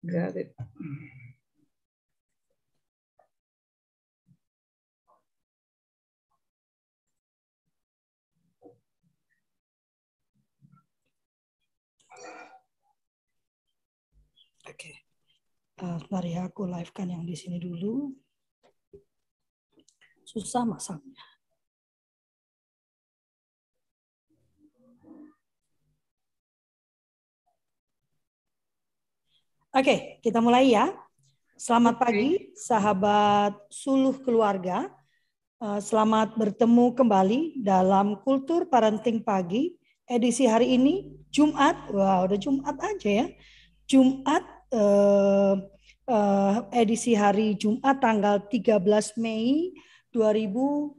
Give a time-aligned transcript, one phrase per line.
[0.00, 0.56] Got it.
[14.64, 15.04] Oke.
[15.80, 18.08] Uh, mari aku live kan yang di sini dulu.
[20.24, 21.39] Susah masangnya.
[29.70, 30.90] Oke, kita mulai ya.
[31.54, 34.90] Selamat pagi, sahabat suluh keluarga.
[35.62, 39.70] Eh, selamat bertemu kembali dalam Kultur Parenting Pagi
[40.10, 41.86] edisi hari ini Jumat.
[41.94, 43.26] Wah, wow, udah Jumat aja ya.
[43.86, 44.42] Jumat
[44.74, 45.54] eh,
[46.18, 48.74] eh, edisi hari Jumat tanggal 13
[49.22, 49.70] Mei
[50.10, 50.98] 2022.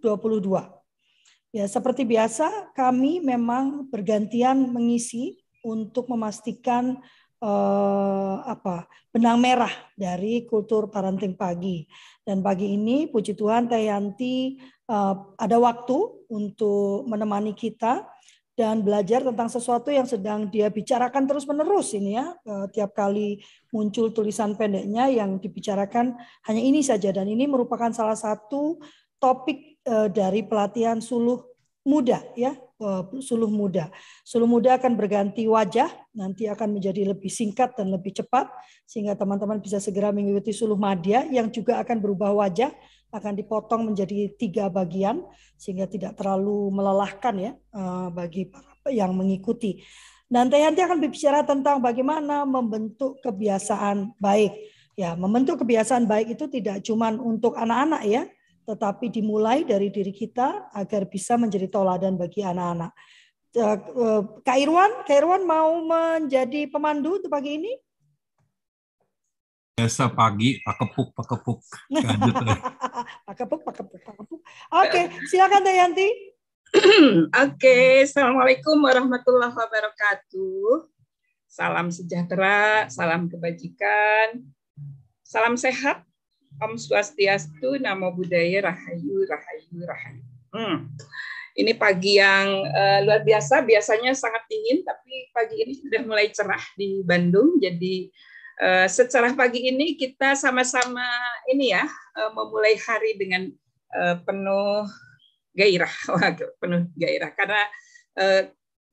[1.52, 7.04] Ya, seperti biasa kami memang bergantian mengisi untuk memastikan
[7.42, 11.84] uh, apa benang merah dari kultur parenting pagi.
[12.22, 15.98] Dan pagi ini puji Tuhan Teh Yanti uh, ada waktu
[16.32, 18.08] untuk menemani kita
[18.56, 22.32] dan belajar tentang sesuatu yang sedang dia bicarakan terus-menerus ini ya.
[22.46, 23.42] Uh, tiap kali
[23.74, 26.16] muncul tulisan pendeknya yang dibicarakan
[26.46, 28.80] hanya ini saja dan ini merupakan salah satu
[29.18, 31.42] topik uh, dari pelatihan suluh
[31.82, 32.71] muda ya Eh,
[33.22, 33.94] suluh muda.
[34.26, 35.88] Suluh muda akan berganti wajah,
[36.18, 38.50] nanti akan menjadi lebih singkat dan lebih cepat,
[38.90, 42.74] sehingga teman-teman bisa segera mengikuti suluh madya yang juga akan berubah wajah,
[43.12, 45.22] akan dipotong menjadi tiga bagian,
[45.56, 48.50] sehingga tidak terlalu melelahkan ya eh, bagi
[48.90, 49.84] yang mengikuti.
[50.32, 54.56] Dan nanti akan berbicara tentang bagaimana membentuk kebiasaan baik.
[54.96, 58.24] Ya, membentuk kebiasaan baik itu tidak cuma untuk anak-anak ya,
[58.72, 62.96] tetapi dimulai dari diri kita agar bisa menjadi toladan bagi anak-anak.
[63.52, 67.74] Eh, eh, Kak Irwan, Kak Irwan mau menjadi pemandu untuk pagi ini?
[69.76, 71.60] Biasa pagi, pak kepuk, pak kepuk.
[73.28, 74.40] pak kepuk, pak kepuk, pak kepuk.
[74.72, 76.08] Oke, silakan Dayanti.
[77.44, 80.88] Oke, Assalamualaikum warahmatullahi wabarakatuh.
[81.52, 84.40] Salam sejahtera, salam kebajikan,
[85.28, 86.08] salam sehat
[86.62, 90.24] Om Swastiastu, Namo Buddhaya, Rahayu, Rahayu, Rahayu.
[90.54, 90.94] Hmm.
[91.58, 96.62] Ini pagi yang uh, luar biasa, biasanya sangat dingin, tapi pagi ini sudah mulai cerah
[96.78, 97.58] di Bandung.
[97.58, 98.14] Jadi
[98.62, 101.04] uh, secara pagi ini kita sama-sama
[101.50, 101.84] ini ya,
[102.22, 103.50] uh, memulai hari dengan
[103.98, 104.86] uh, penuh
[105.58, 105.94] gairah,
[106.62, 107.34] penuh gairah.
[107.34, 107.62] Karena
[108.22, 108.42] uh,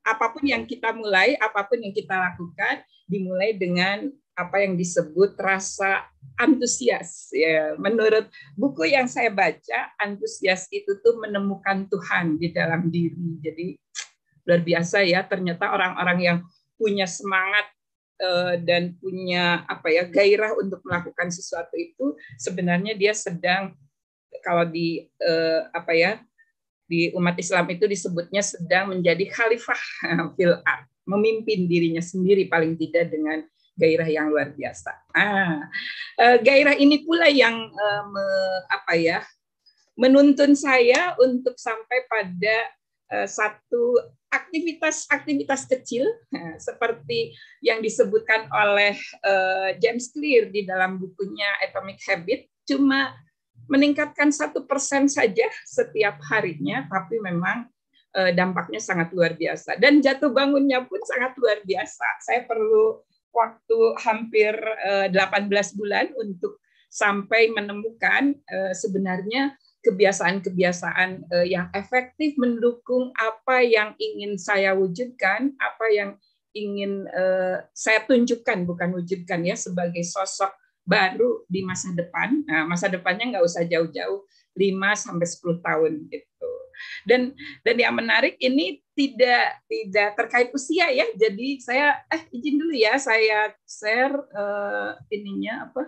[0.08, 5.34] apa pun yang kita mulai, apa pun yang kita lakukan, dimulai dengan apa yang disebut
[5.34, 6.06] rasa
[6.38, 7.26] antusias.
[7.34, 13.42] Ya menurut buku yang saya baca antusias itu tuh menemukan Tuhan di dalam diri.
[13.42, 13.66] Jadi
[14.46, 16.38] luar biasa ya ternyata orang-orang yang
[16.78, 17.66] punya semangat
[18.22, 23.74] uh, dan punya apa ya gairah untuk melakukan sesuatu itu sebenarnya dia sedang
[24.40, 26.12] kalau di uh, apa ya
[26.88, 29.82] di umat Islam itu disebutnya sedang menjadi khalifah
[30.38, 30.56] fil
[31.04, 33.44] memimpin dirinya sendiri paling tidak dengan
[33.78, 34.90] gairah yang luar biasa.
[35.14, 35.70] Ah,
[36.18, 37.70] uh, gairah ini pula yang
[38.10, 38.26] me,
[38.66, 39.18] apa ya
[39.94, 42.56] menuntun saya untuk sampai pada
[43.14, 46.04] uh, satu aktivitas-aktivitas kecil
[46.60, 47.32] seperti
[47.64, 48.92] yang disebutkan oleh
[49.80, 53.16] James Clear di dalam bukunya Atomic Habit, cuma
[53.72, 57.72] meningkatkan satu persen saja setiap harinya, tapi memang
[58.36, 62.08] dampaknya sangat luar biasa dan jatuh bangunnya pun sangat luar biasa.
[62.20, 63.00] Saya perlu
[63.38, 64.52] waktu hampir
[65.14, 66.58] 18 eh, bulan untuk
[66.90, 69.54] sampai menemukan eh, sebenarnya
[69.86, 76.10] kebiasaan-kebiasaan eh, yang efektif mendukung apa yang ingin saya wujudkan, apa yang
[76.56, 77.06] ingin
[77.70, 80.50] saya tunjukkan bukan wujudkan ya sebagai sosok
[80.82, 82.42] baru di masa depan.
[82.48, 84.24] Nah, masa depannya nggak usah jauh-jauh,
[84.56, 86.50] 5 sampai 10 tahun gitu.
[87.04, 91.06] Dan dan yang menarik ini tidak tidak terkait usia ya.
[91.14, 95.82] Jadi saya eh izin dulu ya saya share uh, ininya apa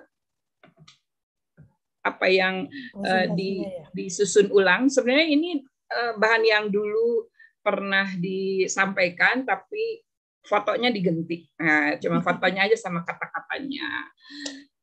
[2.07, 3.91] apa yang uh, di ya.
[3.91, 4.87] disusun ulang.
[4.87, 5.59] Sebenarnya ini
[5.91, 7.27] uh, bahan yang dulu
[7.61, 10.07] pernah disampaikan tapi
[10.47, 11.45] fotonya diganti.
[11.61, 14.09] Nah, cuma fotonya aja sama kata-katanya.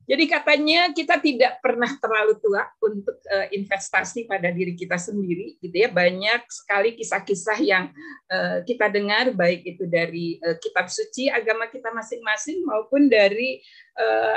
[0.08, 5.76] Jadi katanya kita tidak pernah terlalu tua untuk uh, investasi pada diri kita sendiri, gitu
[5.76, 5.92] ya.
[5.92, 7.92] Banyak sekali kisah-kisah yang
[8.32, 13.60] uh, kita dengar, baik itu dari uh, kitab suci agama kita masing-masing maupun dari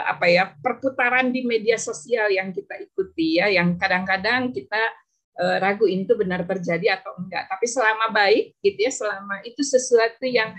[0.09, 3.47] apa ya perputaran di media sosial yang kita ikuti, ya.
[3.47, 4.81] Yang kadang-kadang kita
[5.37, 7.45] uh, ragu itu benar terjadi atau enggak.
[7.47, 10.51] Tapi selama baik, gitu ya, selama itu sesuatu yang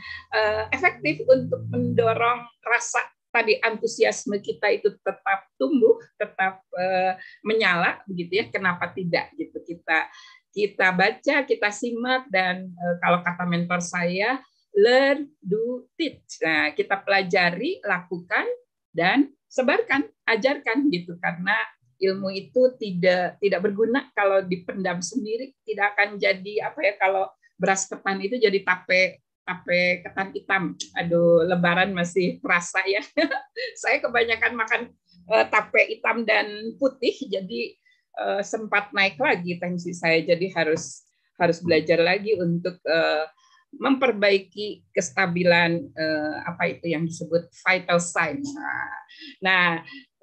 [0.70, 3.02] efektif untuk mendorong rasa
[3.32, 8.46] tadi antusiasme kita itu tetap tumbuh, tetap uh, menyala begitu ya.
[8.52, 10.12] Kenapa tidak gitu kita
[10.52, 14.38] kita baca, kita simak dan uh, kalau kata mentor saya
[14.76, 16.40] learn, do, teach.
[16.40, 18.44] Nah, kita pelajari, lakukan
[18.92, 21.56] dan sebarkan, ajarkan gitu karena
[22.02, 27.28] ilmu itu tidak tidak berguna kalau dipendam sendiri, tidak akan jadi apa ya kalau
[27.60, 30.62] beras ketan itu jadi tape tape ketan hitam.
[30.98, 33.02] Aduh, lebaran masih terasa ya.
[33.82, 34.82] saya kebanyakan makan
[35.30, 36.46] uh, tape hitam dan
[36.78, 37.76] putih, jadi
[38.18, 40.22] uh, sempat naik lagi tensi saya.
[40.22, 41.04] Jadi harus
[41.40, 43.26] harus belajar lagi untuk uh,
[43.72, 48.52] memperbaiki kestabilan uh, apa itu yang disebut vital signs.
[48.52, 48.92] Nah,
[49.40, 49.66] nah,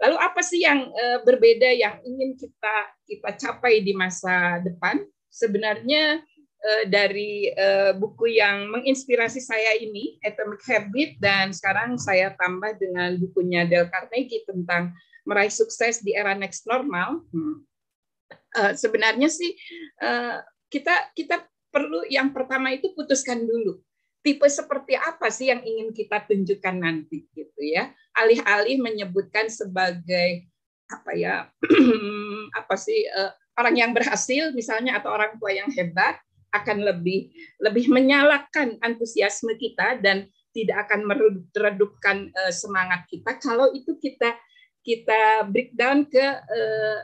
[0.05, 2.75] lalu apa sih yang uh, berbeda yang ingin kita
[3.09, 5.01] kita capai di masa depan?
[5.29, 6.21] Sebenarnya
[6.59, 13.15] uh, dari uh, buku yang menginspirasi saya ini, Atomic Habit, dan sekarang saya tambah dengan
[13.19, 17.23] bukunya Dale Carnegie tentang meraih sukses di era next normal.
[17.31, 17.63] Hmm.
[18.49, 19.53] Uh, sebenarnya sih
[20.01, 20.41] uh,
[20.73, 23.77] kita kita perlu yang pertama itu putuskan dulu
[24.25, 27.93] tipe seperti apa sih yang ingin kita tunjukkan nanti gitu ya.
[28.17, 30.49] Alih-alih menyebutkan sebagai
[30.89, 31.45] apa ya
[32.59, 33.05] apa sih
[33.53, 36.17] orang yang berhasil misalnya atau orang tua yang hebat
[36.49, 37.29] akan lebih
[37.61, 43.37] lebih menyalakan antusiasme kita dan tidak akan meredupkan uh, semangat kita.
[43.37, 44.33] Kalau itu kita
[44.81, 46.99] kita breakdown ke uh,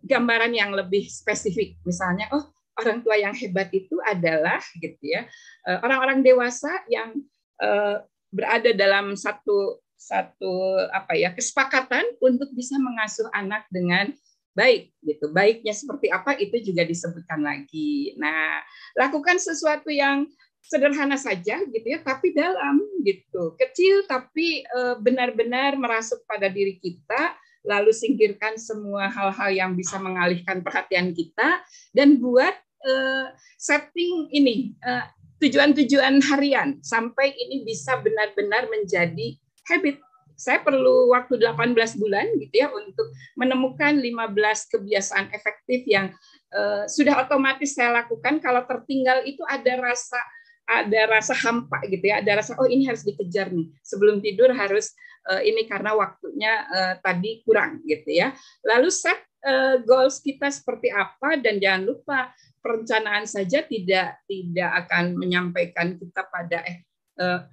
[0.00, 1.76] gambaran yang lebih spesifik.
[1.84, 5.24] Misalnya oh orang tua yang hebat itu adalah gitu ya
[5.64, 7.16] uh, orang-orang dewasa yang
[7.60, 14.12] uh, berada dalam satu satu apa ya kesepakatan untuk bisa mengasuh anak dengan
[14.56, 15.28] baik gitu.
[15.30, 18.16] Baiknya seperti apa itu juga disebutkan lagi.
[18.16, 18.64] Nah,
[18.96, 20.24] lakukan sesuatu yang
[20.64, 23.52] sederhana saja gitu ya, tapi dalam gitu.
[23.60, 27.36] Kecil tapi eh, benar-benar merasuk pada diri kita,
[27.68, 31.60] lalu singkirkan semua hal-hal yang bisa mengalihkan perhatian kita
[31.92, 33.26] dan buat eh,
[33.60, 35.04] setting ini eh,
[35.36, 39.36] tujuan-tujuan harian sampai ini bisa benar-benar menjadi
[39.68, 40.00] habit
[40.36, 46.12] saya perlu waktu 18 bulan gitu ya untuk menemukan 15 kebiasaan efektif yang
[46.52, 48.38] uh, sudah otomatis saya lakukan.
[48.44, 50.20] Kalau tertinggal itu ada rasa
[50.66, 53.72] ada rasa hampa gitu ya ada rasa oh ini harus dikejar nih.
[53.80, 54.92] Sebelum tidur harus
[55.26, 58.36] uh, ini karena waktunya uh, tadi kurang gitu ya.
[58.62, 62.30] Lalu set uh, goals kita seperti apa dan jangan lupa
[62.62, 66.85] perencanaan saja tidak tidak akan menyampaikan kita pada eh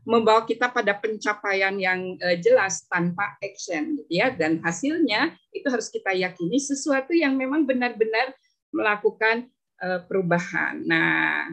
[0.03, 5.87] membawa kita pada pencapaian yang eh, jelas tanpa action gitu ya dan hasilnya itu harus
[5.87, 8.35] kita yakini sesuatu yang memang benar-benar
[8.75, 9.47] melakukan
[9.79, 10.83] eh, perubahan.
[10.83, 11.47] Nah,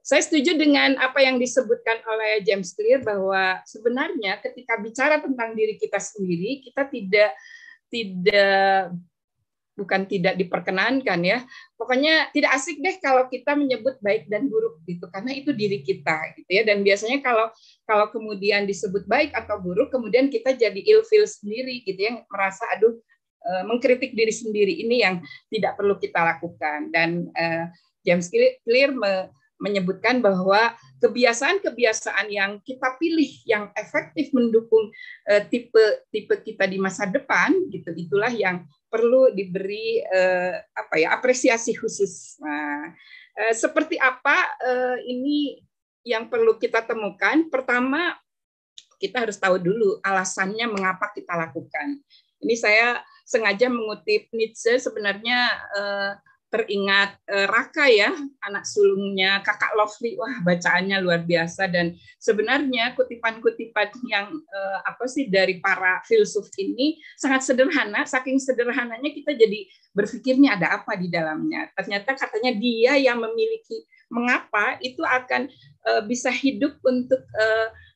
[0.00, 5.76] saya setuju dengan apa yang disebutkan oleh James Clear bahwa sebenarnya ketika bicara tentang diri
[5.76, 7.30] kita sendiri kita tidak
[7.92, 8.96] tidak
[9.78, 11.38] bukan tidak diperkenankan ya.
[11.74, 16.36] Pokoknya tidak asik deh kalau kita menyebut baik dan buruk gitu karena itu diri kita
[16.38, 16.62] gitu ya.
[16.66, 17.48] Dan biasanya kalau
[17.86, 22.94] kalau kemudian disebut baik atau buruk kemudian kita jadi ilfil sendiri gitu ya, merasa aduh
[23.46, 27.66] eh, mengkritik diri sendiri ini yang tidak perlu kita lakukan dan uh,
[28.04, 28.96] James Clear
[29.60, 30.72] menyebutkan bahwa
[31.04, 34.88] kebiasaan-kebiasaan yang kita pilih yang efektif mendukung
[35.28, 41.14] uh, tipe tipe kita di masa depan gitu itulah yang perlu diberi uh, apa ya
[41.14, 42.40] apresiasi khusus.
[42.42, 42.90] Nah,
[43.38, 45.60] uh, seperti apa uh, ini
[46.02, 47.46] yang perlu kita temukan?
[47.52, 48.16] Pertama,
[49.00, 52.00] kita harus tahu dulu alasannya mengapa kita lakukan.
[52.40, 55.38] Ini saya sengaja mengutip Nietzsche sebenarnya
[55.76, 56.12] uh,
[56.50, 58.10] teringat uh, Raka ya,
[58.42, 60.18] anak sulungnya kakak Lovely.
[60.18, 66.98] Wah, bacaannya luar biasa dan sebenarnya kutipan-kutipan yang uh, apa sih dari para filsuf ini
[67.14, 69.64] sangat sederhana, saking sederhananya kita jadi
[69.94, 71.70] berpikirnya ada apa di dalamnya.
[71.78, 75.46] Ternyata katanya dia yang memiliki mengapa itu akan
[75.86, 77.22] uh, bisa hidup untuk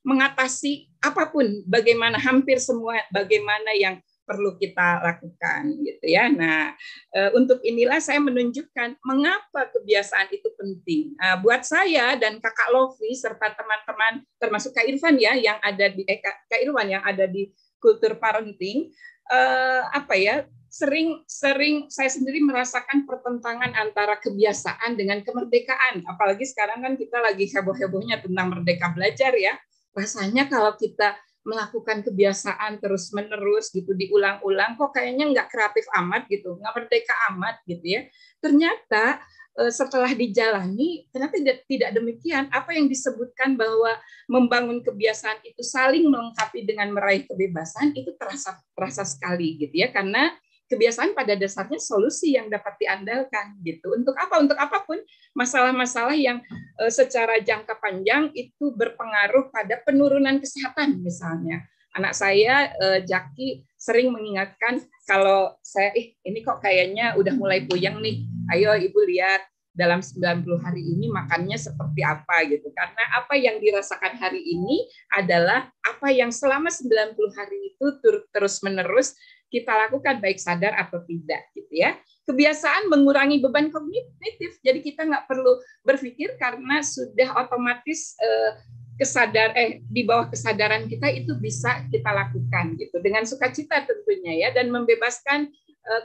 [0.04, 6.32] mengatasi apa pun, bagaimana hampir semua bagaimana yang perlu kita lakukan gitu ya.
[6.32, 6.72] Nah,
[7.12, 11.14] e, untuk inilah saya menunjukkan mengapa kebiasaan itu penting.
[11.20, 16.02] Nah, buat saya dan Kakak Lofi serta teman-teman termasuk Kak Irfan ya yang ada di
[16.08, 18.88] eh, Kak Irwan yang ada di kultur parenting
[19.28, 26.02] eh, apa ya sering sering saya sendiri merasakan pertentangan antara kebiasaan dengan kemerdekaan.
[26.02, 29.54] Apalagi sekarang kan kita lagi heboh-hebohnya tentang merdeka belajar ya.
[29.94, 31.14] Rasanya kalau kita
[31.44, 37.60] melakukan kebiasaan terus menerus gitu diulang-ulang kok kayaknya nggak kreatif amat gitu nggak merdeka amat
[37.68, 38.02] gitu ya
[38.40, 39.20] ternyata
[39.54, 42.50] Eh, setelah dijalani ternyata tidak, tidak demikian.
[42.50, 43.94] Apa yang disebutkan bahwa
[44.26, 50.34] membangun kebiasaan itu saling melengkapi dengan meraih kebebasan itu terasa terasa sekali gitu ya karena
[50.74, 53.94] kebiasaan pada dasarnya solusi yang dapat diandalkan gitu.
[53.94, 54.42] Untuk apa?
[54.42, 54.98] Untuk apa pun
[55.38, 56.42] masalah-masalah yang
[56.82, 61.62] uh, secara jangka panjang itu berpengaruh pada penurunan kesehatan misalnya.
[61.94, 68.02] Anak saya uh, Jaki sering mengingatkan kalau saya ih ini kok kayaknya udah mulai puyeng
[68.02, 72.70] nih ayo ibu lihat dalam 90 hari ini makannya seperti apa gitu.
[72.70, 77.86] Karena apa yang dirasakan hari ini adalah apa yang selama 90 hari itu
[78.30, 79.18] terus-menerus
[79.54, 81.94] kita lakukan baik sadar atau tidak gitu ya.
[82.26, 84.58] Kebiasaan mengurangi beban kognitif.
[84.66, 88.50] Jadi kita nggak perlu berpikir karena sudah otomatis eh,
[88.94, 94.48] kesadar eh di bawah kesadaran kita itu bisa kita lakukan gitu dengan sukacita tentunya ya
[94.54, 95.50] dan membebaskan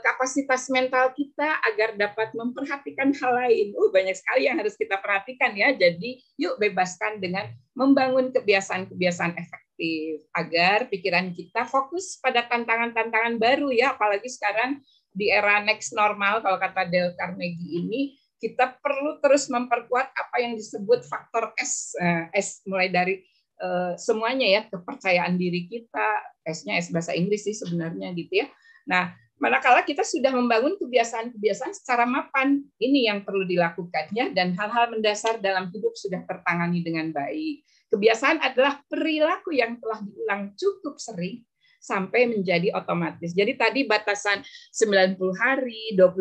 [0.04, 3.72] kapasitas mental kita agar dapat memperhatikan hal lain.
[3.80, 5.72] Oh, banyak sekali yang harus kita perhatikan ya.
[5.72, 13.96] Jadi, yuk bebaskan dengan membangun kebiasaan-kebiasaan efektif agar pikiran kita fokus pada tantangan-tantangan baru ya,
[13.96, 20.16] apalagi sekarang di era next normal kalau kata Dale Carnegie ini kita perlu terus memperkuat
[20.16, 23.20] apa yang disebut faktor S, eh, S mulai dari
[23.60, 26.08] eh, semuanya ya kepercayaan diri kita,
[26.48, 28.48] S-nya S bahasa Inggris sih sebenarnya gitu ya.
[28.88, 35.40] Nah, Manakala kita sudah membangun kebiasaan-kebiasaan secara mapan, ini yang perlu dilakukannya dan hal-hal mendasar
[35.40, 37.64] dalam hidup sudah tertangani dengan baik.
[37.88, 41.40] Kebiasaan adalah perilaku yang telah diulang cukup sering
[41.80, 43.32] sampai menjadi otomatis.
[43.32, 44.44] Jadi tadi batasan
[44.76, 46.20] 90 hari, 21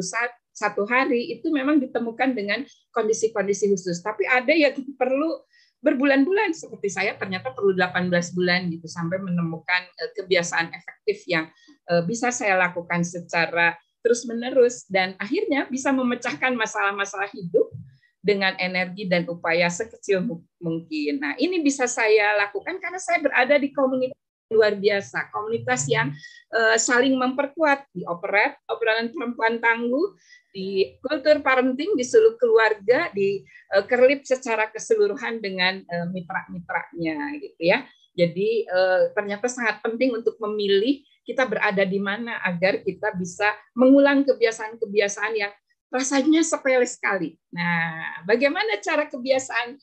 [0.60, 2.60] satu hari itu memang ditemukan dengan
[2.92, 4.04] kondisi-kondisi khusus.
[4.04, 5.40] Tapi ada yang perlu
[5.80, 6.56] berbulan-bulan.
[6.56, 11.48] Seperti saya ternyata perlu 18 bulan gitu sampai menemukan eh, kebiasaan efektif yang
[11.90, 14.88] eh, bisa saya lakukan secara terus-menerus.
[14.88, 17.72] Dan akhirnya bisa memecahkan masalah-masalah hidup
[18.20, 20.28] dengan energi dan upaya sekecil
[20.60, 21.24] mungkin.
[21.24, 24.20] Nah, ini bisa saya lakukan karena saya berada di komunitas
[24.50, 26.10] luar biasa, komunitas yang
[26.52, 27.86] uh, saling memperkuat.
[27.94, 30.18] Di operet, obrolan perempuan tangguh,
[30.50, 33.42] di kultur parenting di seluruh keluarga, di
[33.76, 37.86] uh, kerlip secara keseluruhan dengan uh, mitra-mitranya gitu ya.
[38.18, 44.26] Jadi uh, ternyata sangat penting untuk memilih kita berada di mana agar kita bisa mengulang
[44.26, 45.54] kebiasaan-kebiasaan yang
[45.94, 47.38] rasanya sepele sekali.
[47.54, 49.78] Nah, bagaimana cara kebiasaan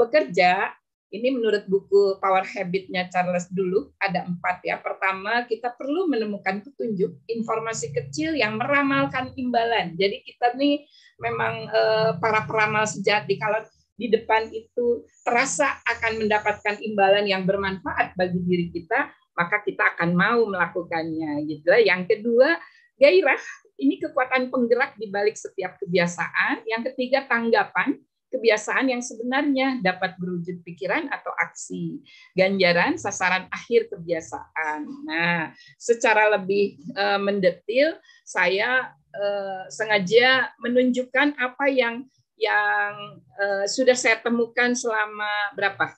[0.00, 0.72] bekerja?
[1.06, 4.82] Ini menurut buku Power Habit-nya Charles dulu ada empat ya.
[4.82, 9.94] Pertama, kita perlu menemukan petunjuk informasi kecil yang meramalkan imbalan.
[9.94, 10.82] Jadi kita nih
[11.22, 13.62] memang eh, para peramal sejati kalau
[13.96, 20.10] di depan itu terasa akan mendapatkan imbalan yang bermanfaat bagi diri kita, maka kita akan
[20.12, 21.72] mau melakukannya gitu.
[21.80, 22.60] Yang kedua,
[23.00, 23.40] gairah
[23.80, 26.64] ini kekuatan penggerak di balik setiap kebiasaan.
[26.68, 27.96] Yang ketiga, tanggapan
[28.36, 32.04] kebiasaan yang sebenarnya dapat berwujud pikiran atau aksi.
[32.36, 34.84] Ganjaran sasaran akhir kebiasaan.
[35.08, 37.96] Nah, secara lebih uh, mendetil
[38.28, 42.04] saya uh, sengaja menunjukkan apa yang
[42.36, 42.92] yang
[43.40, 45.96] uh, sudah saya temukan selama berapa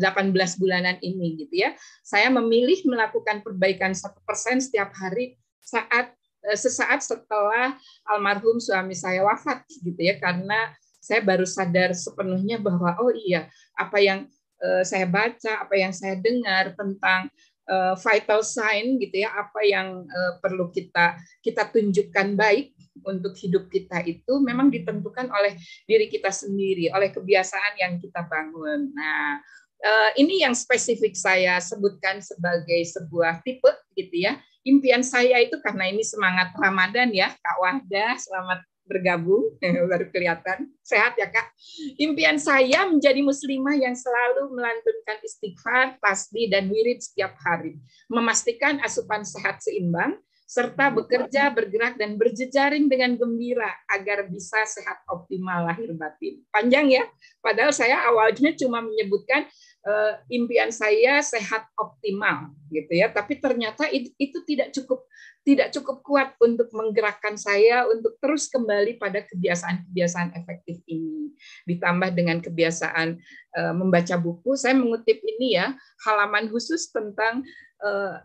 [0.00, 1.76] 18 bulanan ini gitu ya.
[2.02, 6.10] Saya memilih melakukan perbaikan satu persen setiap hari saat
[6.56, 7.76] sesaat setelah
[8.08, 13.98] almarhum suami saya wafat gitu ya karena saya baru sadar sepenuhnya bahwa oh iya apa
[13.98, 14.28] yang
[14.60, 17.32] uh, saya baca, apa yang saya dengar tentang
[17.66, 23.72] uh, vital sign gitu ya, apa yang uh, perlu kita kita tunjukkan baik untuk hidup
[23.72, 25.56] kita itu memang ditentukan oleh
[25.88, 28.92] diri kita sendiri, oleh kebiasaan yang kita bangun.
[28.92, 29.40] Nah,
[29.80, 34.36] uh, ini yang spesifik saya sebutkan sebagai sebuah tipe gitu ya.
[34.60, 39.54] Impian saya itu karena ini semangat Ramadan ya, Kak Wahda, selamat bergabung
[39.90, 40.66] baru kelihatan.
[40.82, 41.54] Sehat ya kak?
[42.02, 47.78] Impian saya menjadi muslimah yang selalu melantunkan istighfar tasbih dan wirid setiap hari.
[48.10, 50.18] Memastikan asupan sehat seimbang
[50.50, 56.42] serta bekerja, bergerak, dan berjejaring dengan gembira agar bisa sehat optimal lahir batin.
[56.50, 57.06] Panjang ya,
[57.38, 59.46] padahal saya awalnya cuma menyebutkan
[59.86, 65.06] uh, impian saya sehat optimal gitu ya, tapi ternyata itu, itu tidak cukup
[65.40, 71.32] tidak cukup kuat untuk menggerakkan saya untuk terus kembali pada kebiasaan-kebiasaan efektif ini.
[71.64, 73.16] Ditambah dengan kebiasaan
[73.56, 75.72] uh, membaca buku, saya mengutip ini ya,
[76.04, 77.40] halaman khusus tentang
[77.80, 78.20] uh,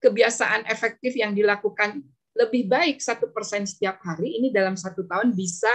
[0.00, 2.00] kebiasaan efektif yang dilakukan
[2.34, 5.70] lebih baik satu persen setiap hari ini dalam satu tahun bisa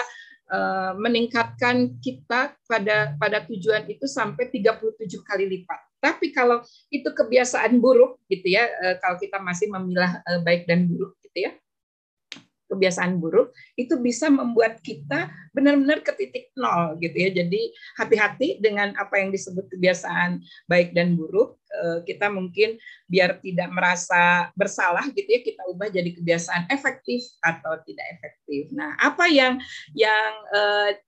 [0.49, 5.79] uh, meningkatkan kita pada pada tujuan itu sampai 37 kali lipat.
[6.01, 6.61] Tapi kalau
[6.93, 11.49] itu kebiasaan buruk gitu ya, eh, kalau kita masih memilah eh, baik dan buruk gitu
[11.49, 11.51] ya,
[12.75, 17.29] kebiasaan buruk itu bisa membuat kita benar-benar ke titik nol gitu ya.
[17.31, 21.55] Jadi hati-hati dengan apa yang disebut kebiasaan baik dan buruk.
[21.71, 22.75] Eh, kita mungkin
[23.07, 28.69] biar tidak merasa bersalah gitu ya kita ubah jadi kebiasaan efektif atau tidak efektif.
[28.75, 29.55] Nah, apa yang
[29.95, 30.99] yang eh,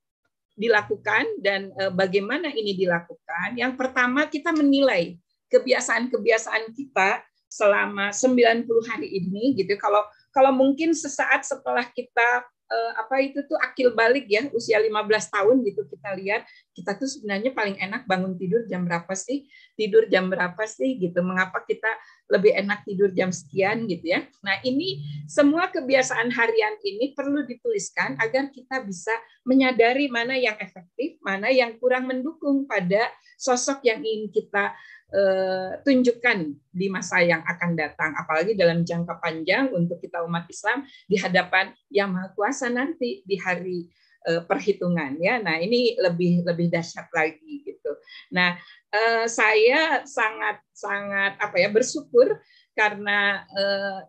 [0.56, 3.60] dilakukan dan eh, bagaimana ini dilakukan?
[3.60, 5.20] Yang pertama kita menilai
[5.52, 9.74] kebiasaan-kebiasaan kita selama 90 hari ini gitu.
[9.80, 10.04] Kalau
[10.38, 14.94] kalau mungkin sesaat setelah kita uh, apa itu tuh akil balik ya usia 15
[15.34, 16.46] tahun gitu kita lihat
[16.78, 19.50] kita tuh sebenarnya paling enak bangun tidur jam berapa sih?
[19.74, 21.26] Tidur jam berapa sih gitu?
[21.26, 21.90] Mengapa kita
[22.30, 24.22] lebih enak tidur jam sekian gitu ya?
[24.46, 29.16] Nah ini semua kebiasaan harian ini perlu dituliskan agar kita bisa
[29.48, 34.76] menyadari mana yang efektif mana yang kurang mendukung pada sosok yang ingin kita
[35.14, 36.38] uh, tunjukkan
[36.72, 41.72] di masa yang akan datang, apalagi dalam jangka panjang untuk kita umat Islam di hadapan
[41.88, 43.88] Yang Maha Kuasa nanti di hari
[44.28, 45.40] uh, perhitungan ya.
[45.40, 47.92] Nah ini lebih lebih dahsyat lagi gitu.
[48.36, 48.60] Nah
[48.92, 52.38] uh, saya sangat sangat apa ya bersyukur
[52.78, 53.42] karena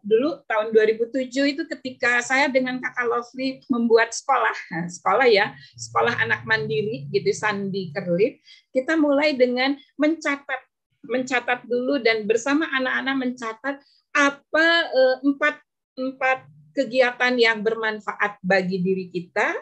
[0.04, 6.20] dulu tahun 2007 itu ketika saya dengan kakak Lovely membuat sekolah, nah, sekolah ya, sekolah
[6.20, 10.67] anak mandiri gitu Sandi Kerlip, kita mulai dengan mencatat
[11.06, 13.76] mencatat dulu dan bersama anak-anak mencatat
[14.16, 15.54] apa eh, empat
[15.98, 16.38] empat
[16.74, 19.54] kegiatan yang bermanfaat bagi diri kita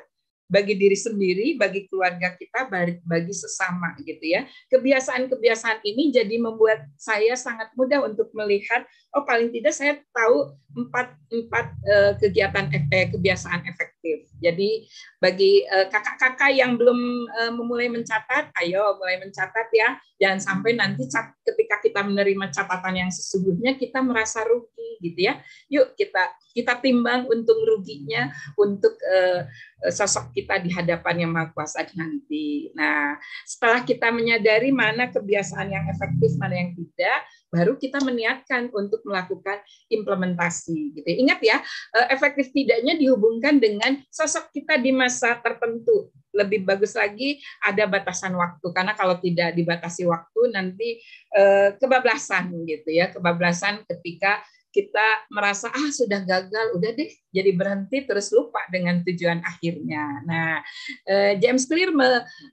[0.47, 2.71] bagi diri sendiri, bagi keluarga kita,
[3.03, 4.47] bagi sesama gitu ya.
[4.71, 8.87] Kebiasaan-kebiasaan ini jadi membuat saya sangat mudah untuk melihat,
[9.17, 14.29] oh paling tidak saya tahu empat empat uh, kegiatan eh, kebiasaan efektif.
[14.45, 14.85] Jadi
[15.17, 19.97] bagi uh, kakak-kakak yang belum uh, memulai mencatat, ayo mulai mencatat ya.
[20.21, 21.09] Jangan sampai nanti
[21.49, 25.41] ketika kita menerima catatan yang sesungguhnya kita merasa rugi gitu ya.
[25.73, 28.29] Yuk kita kita timbang untung ruginya
[28.61, 29.49] untuk uh,
[29.89, 32.73] sosok kita di hadapan yang maha kuasa nanti.
[32.77, 37.21] Nah, setelah kita menyadari mana kebiasaan yang efektif, mana yang tidak,
[37.57, 39.57] baru kita meniatkan untuk melakukan
[39.89, 41.01] implementasi.
[41.01, 41.09] Gitu.
[41.25, 41.57] Ingat ya,
[41.97, 46.13] eh, efektif tidaknya dihubungkan dengan sosok kita di masa tertentu.
[46.37, 51.01] Lebih bagus lagi ada batasan waktu karena kalau tidak dibatasi waktu nanti
[51.33, 54.45] eh, kebablasan gitu ya, kebablasan ketika
[54.77, 60.05] kita merasa ah sudah gagal, udah deh jadi berhenti terus lupa dengan tujuan akhirnya.
[60.29, 60.61] Nah,
[61.09, 61.97] eh, James Clear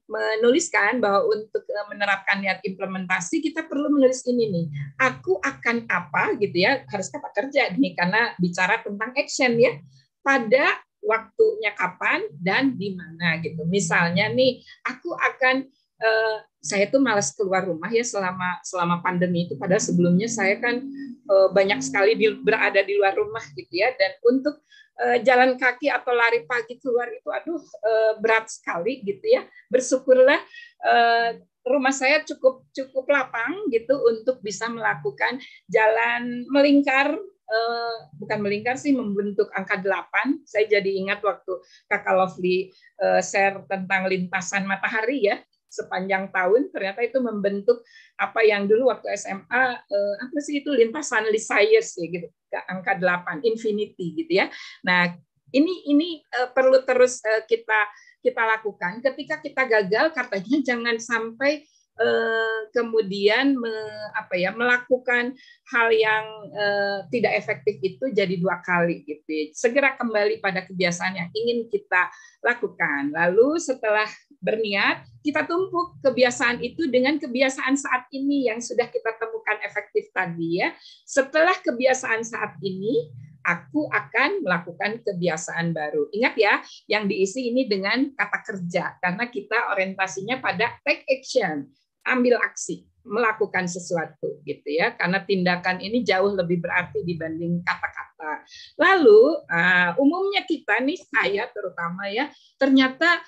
[0.07, 4.65] menuliskan bahwa untuk eh, menerapkan niat implementasi kita perlu menulis ini nih,
[5.03, 9.75] aku akan apa gitu ya, harus kata kerja nih karena bicara tentang action ya
[10.23, 13.67] pada waktunya kapan dan di mana gitu.
[13.67, 15.67] Misalnya nih, aku akan
[16.03, 19.59] uh, saya tuh malas keluar rumah ya selama selama pandemi itu.
[19.59, 20.79] Padahal sebelumnya saya kan
[21.27, 23.91] uh, banyak sekali di, berada di luar rumah gitu ya.
[23.95, 24.63] Dan untuk
[25.03, 29.43] uh, jalan kaki atau lari pagi keluar itu aduh uh, berat sekali gitu ya.
[29.67, 30.39] Bersyukurlah
[30.87, 31.29] uh,
[31.67, 37.15] rumah saya cukup cukup lapang gitu untuk bisa melakukan jalan melingkar.
[37.43, 41.59] Uh, bukan melingkar sih membentuk angka 8 saya jadi ingat waktu
[41.91, 42.71] kakak Lovely
[43.03, 45.37] uh, share tentang lintasan matahari ya
[45.73, 47.81] sepanjang tahun ternyata itu membentuk
[48.21, 52.27] apa yang dulu waktu SMA eh, apa sih itu lintasan Lysias ya gitu
[52.69, 54.53] angka 8 infinity gitu ya.
[54.85, 55.09] Nah,
[55.49, 57.89] ini ini eh, perlu terus eh, kita
[58.21, 63.69] kita lakukan ketika kita gagal katanya jangan sampai Eh, kemudian me,
[64.17, 65.29] apa ya melakukan
[65.69, 69.29] hal yang uh, tidak efektif itu jadi dua kali gitu.
[69.29, 69.53] Ya.
[69.53, 72.09] Segera kembali pada kebiasaan yang ingin kita
[72.41, 73.13] lakukan.
[73.13, 74.09] Lalu setelah
[74.43, 80.59] berniat, kita tumpuk kebiasaan itu dengan kebiasaan saat ini yang sudah kita temukan efektif tadi
[80.59, 80.75] ya.
[81.07, 83.07] Setelah kebiasaan saat ini,
[83.43, 86.11] aku akan melakukan kebiasaan baru.
[86.11, 86.53] Ingat ya,
[86.91, 91.71] yang diisi ini dengan kata kerja karena kita orientasinya pada take action
[92.03, 94.95] ambil aksi, melakukan sesuatu gitu ya.
[94.95, 98.43] Karena tindakan ini jauh lebih berarti dibanding kata-kata.
[98.79, 102.27] Lalu uh, umumnya kita nih saya terutama ya
[102.59, 103.23] ternyata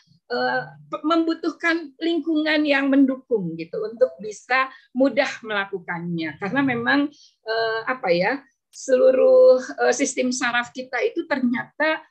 [1.05, 6.41] membutuhkan lingkungan yang mendukung gitu untuk bisa mudah melakukannya.
[6.41, 7.07] Karena memang
[7.45, 8.41] uh, apa ya
[8.73, 12.01] seluruh uh, sistem saraf kita itu ternyata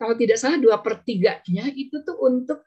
[0.00, 2.64] kalau tidak salah dua pertiganya itu tuh untuk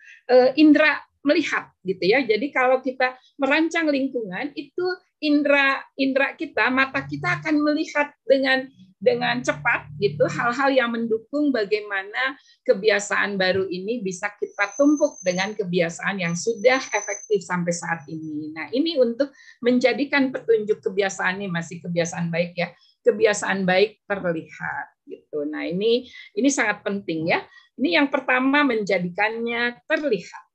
[0.53, 2.21] indera melihat gitu ya.
[2.21, 4.86] Jadi kalau kita merancang lingkungan itu
[5.23, 8.67] indera indera kita mata kita akan melihat dengan
[9.03, 16.23] dengan cepat gitu hal-hal yang mendukung bagaimana kebiasaan baru ini bisa kita tumpuk dengan kebiasaan
[16.23, 18.55] yang sudah efektif sampai saat ini.
[18.55, 22.71] Nah, ini untuk menjadikan petunjuk kebiasaan ini masih kebiasaan baik ya.
[23.03, 25.43] Kebiasaan baik terlihat gitu.
[25.51, 26.07] Nah, ini
[26.39, 27.43] ini sangat penting ya.
[27.75, 30.52] Ini yang pertama menjadikannya terlihat.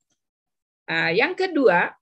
[0.88, 1.92] Nah, yang kedua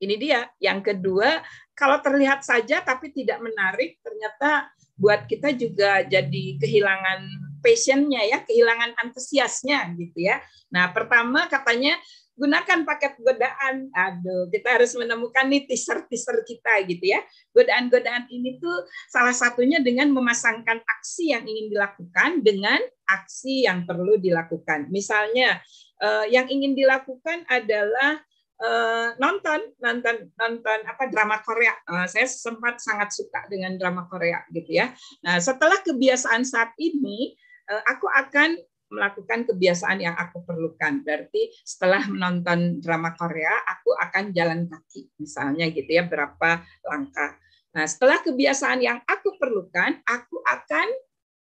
[0.00, 0.48] ini dia.
[0.58, 1.44] Yang kedua,
[1.76, 7.20] kalau terlihat saja tapi tidak menarik, ternyata buat kita juga jadi kehilangan
[7.60, 10.40] passionnya ya, kehilangan antusiasnya gitu ya.
[10.72, 11.96] Nah, pertama katanya
[12.40, 13.92] gunakan paket godaan.
[13.92, 17.20] Aduh, kita harus menemukan nih teaser-teaser kita gitu ya.
[17.52, 24.16] Godaan-godaan ini tuh salah satunya dengan memasangkan aksi yang ingin dilakukan dengan aksi yang perlu
[24.16, 24.88] dilakukan.
[24.88, 25.60] Misalnya,
[26.00, 28.20] eh, yang ingin dilakukan adalah
[28.60, 31.72] Uh, nonton nonton nonton apa drama Korea.
[31.88, 34.92] Uh, saya sempat sangat suka dengan drama Korea gitu ya.
[35.24, 37.32] Nah setelah kebiasaan saat ini,
[37.72, 38.60] uh, aku akan
[38.92, 41.00] melakukan kebiasaan yang aku perlukan.
[41.00, 47.40] Berarti setelah menonton drama Korea, aku akan jalan kaki misalnya gitu ya berapa langkah.
[47.72, 50.84] Nah setelah kebiasaan yang aku perlukan, aku akan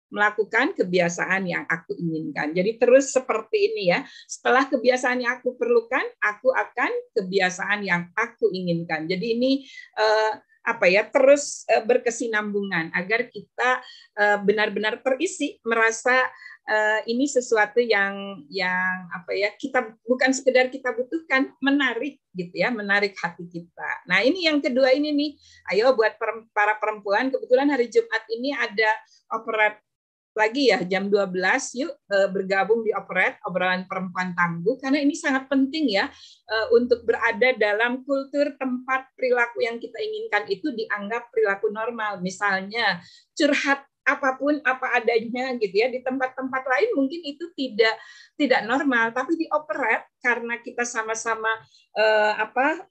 [0.09, 2.53] melakukan kebiasaan yang aku inginkan.
[2.53, 3.99] Jadi terus seperti ini ya.
[4.25, 9.05] Setelah kebiasaan yang aku perlukan, aku akan kebiasaan yang aku inginkan.
[9.05, 9.51] Jadi ini
[9.97, 10.33] eh,
[10.69, 13.81] apa ya terus eh, berkesinambungan agar kita
[14.19, 16.13] eh, benar-benar terisi merasa
[16.69, 22.69] eh, ini sesuatu yang yang apa ya kita bukan sekedar kita butuhkan menarik gitu ya
[22.69, 24.05] menarik hati kita.
[24.05, 25.31] Nah ini yang kedua ini nih
[25.73, 26.19] ayo buat
[26.53, 28.91] para perempuan kebetulan hari Jumat ini ada
[29.33, 29.81] operat
[30.39, 31.35] lagi ya jam 12
[31.83, 36.07] yuk eh, bergabung di Operet obrolan perempuan tangguh karena ini sangat penting ya
[36.47, 42.23] eh, untuk berada dalam kultur tempat perilaku yang kita inginkan itu dianggap perilaku normal.
[42.23, 43.03] Misalnya
[43.35, 47.99] curhat apa pun apa adanya gitu ya di tempat-tempat lain mungkin itu tidak
[48.39, 49.11] tidak normal.
[49.11, 51.51] Tapi di Operet karena kita sama-sama
[51.99, 52.87] uh, apa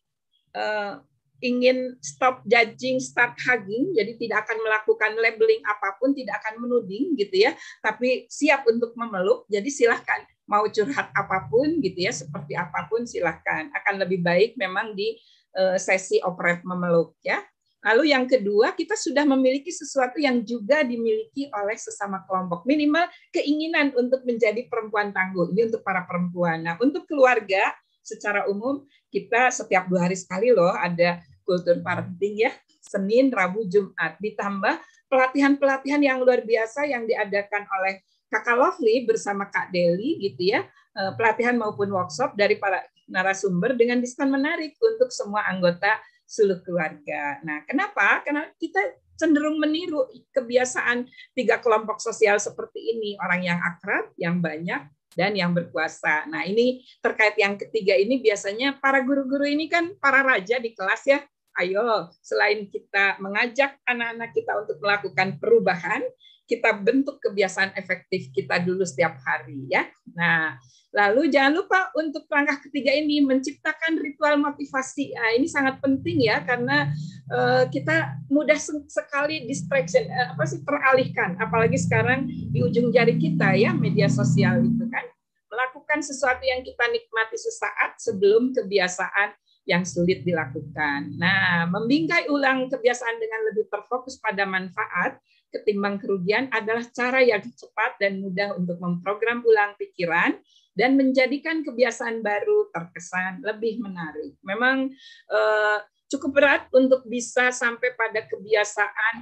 [0.55, 0.93] uh,
[1.39, 7.15] ingin stop judging, start hugging, jadi tidak akan melakukan labeling apa pun, tidak akan menuding
[7.15, 9.47] gitu ya, tapi siap untuk memeluk.
[9.47, 13.71] Jadi silahkan mau curhat apa pun gitu ya, seperti apa pun silahkan.
[13.75, 15.15] Akan lebih baik memang di
[15.55, 17.39] uh, sesi operate memeluk ya.
[17.79, 22.67] Lalu yang kedua, kita sudah memiliki sesuatu yang juga dimiliki oleh sesama kelompok.
[22.67, 25.55] Minimal keinginan untuk menjadi perempuan tangguh.
[25.55, 26.67] Ini untuk para perempuan.
[26.67, 27.71] Nah, untuk keluarga,
[28.09, 32.53] secara umum kita setiap dua hari sekali loh ada kultur parenting ya
[32.85, 34.77] Senin, Rabu, Jumat ditambah
[35.09, 41.13] pelatihan-pelatihan yang luar biasa yang diadakan oleh Kakak Lovely bersama Kak Deli gitu ya eh,
[41.17, 45.97] pelatihan maupun workshop dari para narasumber dengan diskon menarik untuk semua anggota
[46.29, 47.41] seluruh keluarga.
[47.41, 48.21] Nah, kenapa?
[48.21, 48.85] Karena kita
[49.17, 54.85] cenderung meniru kebiasaan tiga kelompok sosial seperti ini, orang yang akrab, yang banyak,
[55.19, 56.29] dan yang berkuasa.
[56.31, 61.03] Nah, ini terkait yang ketiga ini biasanya para guru-guru ini kan para raja di kelas
[61.09, 61.19] ya.
[61.59, 66.07] Ayo, selain kita mengajak anak-anak kita untuk melakukan perubahan,
[66.49, 69.85] kita bentuk kebiasaan efektif kita dulu setiap hari ya.
[70.17, 70.57] Nah,
[70.97, 75.13] lalu jangan lupa untuk langkah ketiga ini menciptakan ritual motivasi.
[75.13, 76.89] Nah, ini sangat penting ya karena
[77.29, 78.57] uh, kita mudah
[78.89, 84.65] sekali distraction uh, apa sih teralihkan apalagi sekarang di ujung jari kita ya media sosial
[84.65, 85.05] itu kan
[85.53, 89.37] melakukan sesuatu yang kita nikmati sesaat sebelum kebiasaan
[89.69, 91.13] yang sulit dilakukan.
[91.21, 95.21] Nah, membingkai ulang kebiasaan dengan lebih terfokus pada manfaat
[95.53, 100.41] ketimbang kerugian adalah cara yang cepat dan mudah untuk memprogram ulang pikiran
[100.73, 104.37] dan menjadikan kebiasaan baru terkesan lebih menarik.
[104.41, 104.89] Memang
[105.29, 105.79] eh,
[106.09, 109.15] cukup berat untuk bisa sampai pada kebiasaan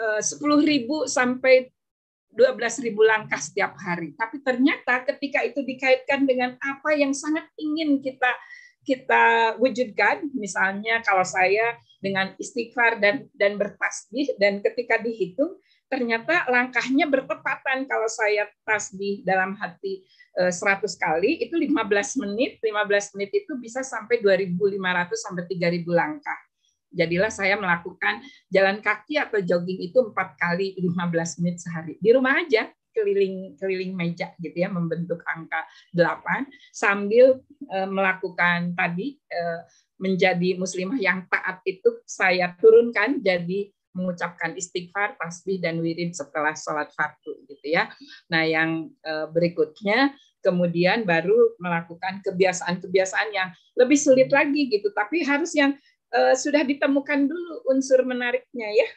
[0.00, 0.40] eh, 10.000
[1.08, 1.68] sampai
[2.34, 4.12] 12.000 langkah setiap hari.
[4.18, 8.28] Tapi ternyata ketika itu dikaitkan dengan apa yang sangat ingin kita
[8.84, 15.56] kita wujudkan misalnya kalau saya dengan istighfar dan dan bertasbih dan ketika dihitung
[15.88, 17.86] ternyata langkahnya bertepatan.
[17.86, 22.58] Kalau saya tasbih dalam hati 100 eh, kali itu 15 menit.
[22.60, 24.58] 15 menit itu bisa sampai 2.500
[25.14, 26.38] sampai 3.000 langkah.
[26.94, 31.98] Jadilah saya melakukan jalan kaki atau jogging itu empat kali 15 menit sehari.
[31.98, 39.18] Di rumah aja keliling keliling meja gitu ya membentuk angka 8 sambil uh, melakukan tadi
[39.34, 39.66] uh,
[39.98, 46.90] menjadi muslimah yang taat itu saya turunkan jadi mengucapkan istighfar, tasbih dan wirid setelah sholat
[46.90, 47.86] fardu gitu ya.
[48.26, 50.10] Nah yang uh, berikutnya
[50.42, 55.78] kemudian baru melakukan kebiasaan-kebiasaan yang lebih sulit lagi gitu, tapi harus yang
[56.12, 58.88] uh, sudah ditemukan dulu unsur menariknya ya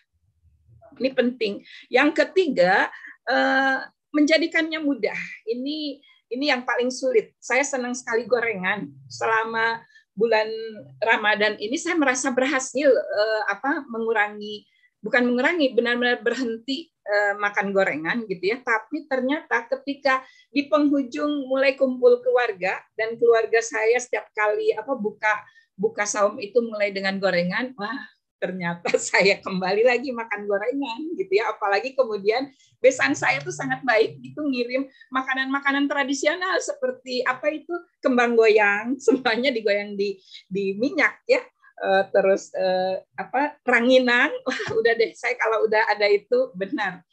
[0.97, 1.61] Ini penting.
[1.93, 2.89] Yang ketiga,
[3.27, 3.77] eh,
[4.15, 5.19] menjadikannya mudah.
[5.45, 7.35] Ini ini yang paling sulit.
[7.39, 8.87] Saya senang sekali gorengan.
[9.07, 9.79] Selama
[10.17, 10.49] bulan
[10.97, 14.65] Ramadan ini saya merasa berhasil eh, apa mengurangi
[15.01, 21.77] bukan mengurangi benar-benar berhenti uh, makan gorengan gitu ya tapi ternyata ketika di penghujung mulai
[21.77, 25.33] kumpul keluarga dan keluarga saya setiap kali apa buka
[25.77, 28.01] buka saum itu mulai dengan gorengan wah
[28.37, 31.51] ternyata saya kembali lagi makan gorengan gitu ya.
[31.53, 38.37] Apalagi kemudian besan saya tuh sangat baik itu ngirim makanan-makanan tradisional seperti apa itu kembang
[38.37, 38.95] goyang.
[39.05, 40.17] Semuanya digoyang di
[40.49, 41.41] di minyak ya.
[41.77, 44.33] Uh, terus uh, apa ranginan
[44.81, 47.05] udah deh saya kalau udah ada itu benar.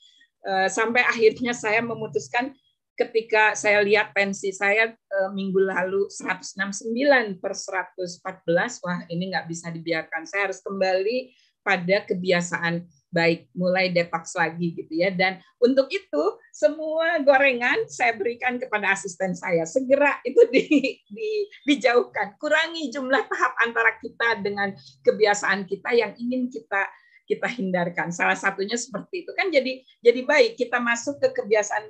[0.45, 2.53] Uh, sampai akhirnya saya memutuskan
[2.95, 9.71] ketika saya lihat pensi saya uh, minggu lalu 169 per 114, wah ini nggak bisa
[9.75, 10.27] dibiarkan.
[10.27, 15.11] Saya harus kembali pada kebiasaan baik, mulai detox lagi gitu ya.
[15.11, 19.67] Dan untuk itu semua gorengan saya berikan kepada asisten saya.
[19.67, 20.67] Segera itu di,
[21.07, 21.31] di,
[21.67, 22.37] dijauhkan.
[22.39, 26.91] Kurangi jumlah tahap antara kita dengan kebiasaan kita yang ingin kita
[27.25, 28.13] kita hindarkan.
[28.13, 31.89] Salah satunya seperti itu kan jadi jadi baik kita masuk ke kebiasaan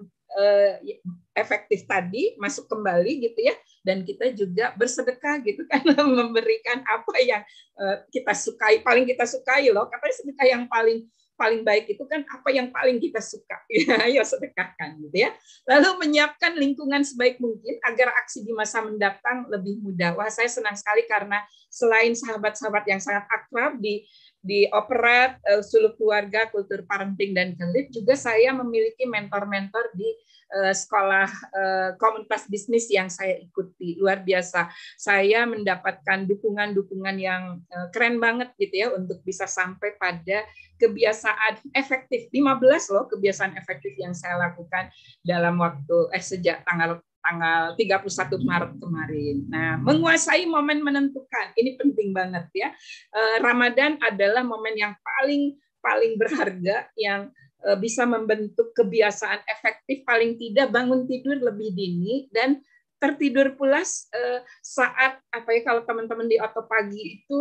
[1.35, 3.55] efektif tadi masuk kembali gitu ya.
[3.85, 5.85] Dan kita juga bersedekah gitu kan
[6.19, 7.43] memberikan apa yang
[7.77, 9.87] uh, kita sukai paling kita sukai loh.
[9.91, 13.59] Katanya sedekah yang paling paling baik itu kan apa yang paling kita suka.
[13.75, 15.35] Ya ayo sedekahkan gitu ya.
[15.67, 20.15] Lalu menyiapkan lingkungan sebaik mungkin agar aksi di masa mendatang lebih mudah.
[20.15, 24.07] Wah saya senang sekali karena selain sahabat-sahabat yang sangat akrab di
[24.45, 30.05] di operat uh, suluh keluarga kultur parenting dan kelit juga saya memiliki mentor-mentor di
[30.53, 33.97] uh, sekolah uh, komunitas bisnis yang saya ikuti.
[33.97, 34.69] Luar biasa.
[35.01, 40.45] Saya mendapatkan dukungan-dukungan yang uh, keren banget gitu ya untuk bisa sampai pada
[40.77, 42.29] kebiasaan efektif.
[42.29, 44.93] 15 loh kebiasaan efektif yang saya lakukan
[45.25, 48.05] dalam waktu eh sejak tanggal tanggal 31
[48.45, 49.37] Maret kemarin.
[49.49, 52.69] Nah, menguasai momen menentukan ini penting banget ya.
[53.17, 57.33] Eh, Ramadan adalah momen yang paling paling berharga yang
[57.65, 62.61] eh, bisa membentuk kebiasaan efektif paling tidak bangun tidur lebih dini dan
[63.01, 67.39] tertidur pulas eh, saat apa ya kalau teman-teman di oto pagi itu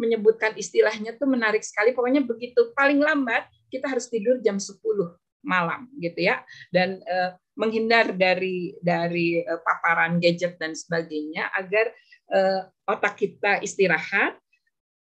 [0.00, 4.80] menyebutkan istilahnya tuh menarik sekali pokoknya begitu paling lambat kita harus tidur jam 10
[5.42, 11.92] malam gitu ya dan uh, menghindar dari dari uh, paparan gadget dan sebagainya agar
[12.32, 14.38] uh, otak kita istirahat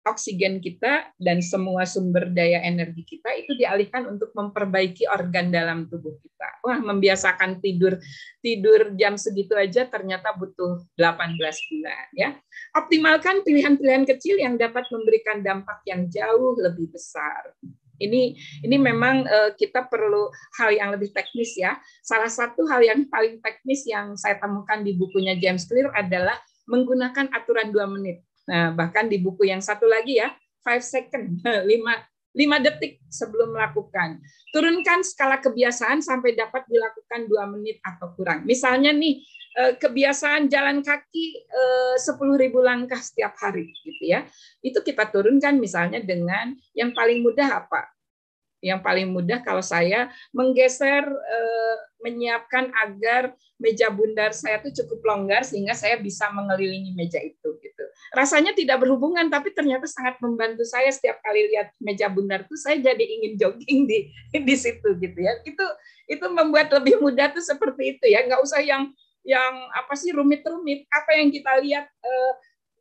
[0.08, 6.16] oksigen kita dan semua sumber daya energi kita itu dialihkan untuk memperbaiki organ dalam tubuh
[6.24, 6.48] kita.
[6.64, 8.00] Wah, membiasakan tidur
[8.40, 11.36] tidur jam segitu aja ternyata butuh 18
[11.68, 12.30] bulan ya.
[12.72, 17.52] Optimalkan pilihan-pilihan kecil yang dapat memberikan dampak yang jauh lebih besar.
[17.98, 18.22] Ini
[18.64, 21.76] ini memang uh, kita perlu hal yang lebih teknis ya.
[22.00, 26.38] Salah satu hal yang paling teknis yang saya temukan di bukunya James Clear adalah
[26.70, 28.22] menggunakan aturan dua menit.
[28.48, 30.32] Nah, bahkan di buku yang satu lagi ya,
[30.64, 32.00] five second, lima
[32.38, 34.22] lima detik sebelum melakukan.
[34.54, 38.46] Turunkan skala kebiasaan sampai dapat dilakukan dua menit atau kurang.
[38.46, 39.26] Misalnya nih,
[39.58, 44.22] eh, kebiasaan jalan kaki eh, sepuluh ribu langkah setiap hari gitu ya
[44.62, 47.90] itu kita turunkan misalnya dengan yang paling mudah apa
[48.62, 55.42] yang paling mudah kalau saya menggeser eh, menyiapkan agar meja bundar saya itu cukup longgar
[55.42, 57.84] sehingga saya bisa mengelilingi meja itu gitu.
[58.14, 62.78] Rasanya tidak berhubungan tapi ternyata sangat membantu saya setiap kali lihat meja bundar itu saya
[62.78, 63.98] jadi ingin jogging di
[64.48, 65.34] di situ gitu ya.
[65.42, 65.66] Itu
[66.08, 68.22] itu membuat lebih mudah tuh seperti itu ya.
[68.24, 68.90] nggak usah yang
[69.26, 70.86] yang apa sih rumit-rumit.
[70.88, 72.32] Apa yang kita lihat eh,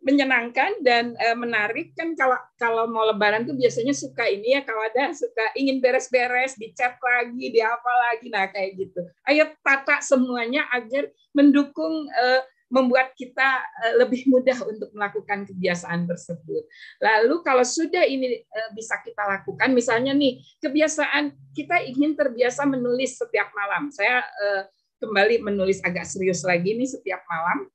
[0.01, 4.85] menyenangkan dan uh, menarik kan kalau kalau mau lebaran tuh biasanya suka ini ya kalau
[4.85, 10.69] ada suka ingin beres-beres dicat lagi di apa lagi nah kayak gitu ayo tata semuanya
[10.69, 16.67] agar mendukung uh, membuat kita uh, lebih mudah untuk melakukan kebiasaan tersebut.
[16.99, 23.15] Lalu kalau sudah ini uh, bisa kita lakukan, misalnya nih kebiasaan kita ingin terbiasa menulis
[23.15, 23.87] setiap malam.
[23.87, 24.61] Saya uh,
[24.99, 27.71] kembali menulis agak serius lagi nih setiap malam.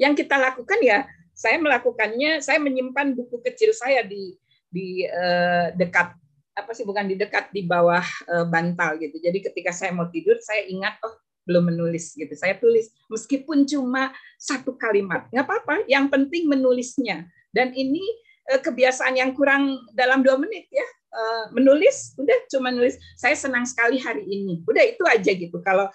[0.00, 1.04] Yang kita lakukan ya
[1.40, 4.36] saya melakukannya, saya menyimpan buku kecil saya di
[4.68, 6.12] di uh, dekat
[6.52, 9.16] apa sih bukan di dekat di bawah uh, bantal gitu.
[9.16, 11.16] Jadi ketika saya mau tidur saya ingat oh
[11.48, 12.36] belum menulis gitu.
[12.36, 15.88] Saya tulis meskipun cuma satu kalimat, nggak apa-apa.
[15.88, 17.24] Yang penting menulisnya.
[17.48, 18.04] Dan ini
[18.52, 20.84] uh, kebiasaan yang kurang dalam dua menit ya.
[21.10, 23.00] Uh, menulis udah cuma nulis.
[23.16, 24.60] Saya senang sekali hari ini.
[24.68, 25.56] Udah itu aja gitu.
[25.64, 25.88] Kalau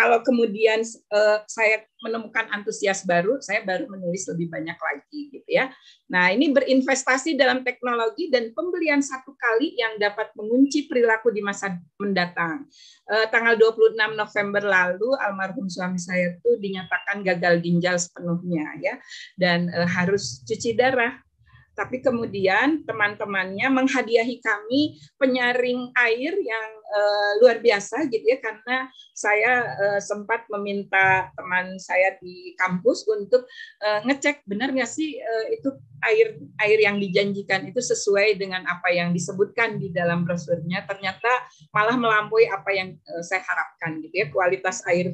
[0.00, 0.80] kalau kemudian
[1.12, 5.68] uh, saya menemukan antusias baru, saya baru menulis lebih banyak lagi gitu ya.
[6.08, 11.76] Nah, ini berinvestasi dalam teknologi dan pembelian satu kali yang dapat mengunci perilaku di masa
[12.00, 12.64] mendatang.
[13.04, 18.94] Uh, tanggal 26 November lalu almarhum suami saya itu dinyatakan gagal ginjal sepenuhnya ya
[19.36, 21.20] dan uh, harus cuci darah
[21.74, 29.52] tapi kemudian teman-temannya menghadiahi kami penyaring air yang uh, luar biasa gitu ya karena saya
[29.78, 33.46] uh, sempat meminta teman saya di kampus untuk
[33.80, 38.88] uh, ngecek benar nggak sih uh, itu air air yang dijanjikan itu sesuai dengan apa
[38.92, 40.84] yang disebutkan di dalam brosurnya?
[40.88, 41.28] Ternyata
[41.76, 45.12] malah melampaui apa yang uh, saya harapkan gitu ya kualitas air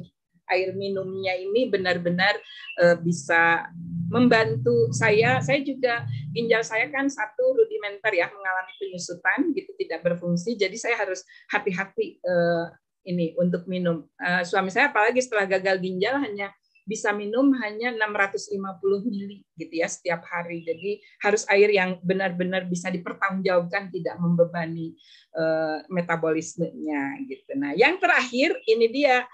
[0.51, 2.35] air minumnya ini benar-benar
[2.81, 3.67] uh, bisa
[4.07, 5.43] membantu saya.
[5.43, 10.55] Saya juga ginjal saya kan satu rudimenter ya mengalami penyusutan gitu tidak berfungsi.
[10.55, 12.71] Jadi saya harus hati-hati uh,
[13.07, 14.07] ini untuk minum.
[14.19, 16.51] Uh, suami saya apalagi setelah gagal ginjal hanya
[16.87, 18.55] bisa minum hanya 650
[19.11, 20.63] mili gitu ya setiap hari.
[20.63, 24.95] Jadi harus air yang benar-benar bisa dipertanggungjawabkan tidak membebani
[25.35, 27.51] uh, metabolismenya gitu.
[27.59, 29.27] Nah, yang terakhir ini dia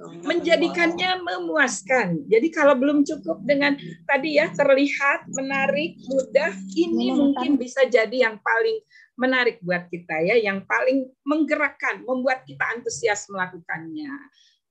[0.00, 2.24] menjadikannya memuaskan.
[2.24, 3.76] Jadi kalau belum cukup dengan
[4.08, 8.80] tadi ya terlihat menarik, mudah, ini mungkin bisa jadi yang paling
[9.20, 14.08] menarik buat kita ya, yang paling menggerakkan, membuat kita antusias melakukannya.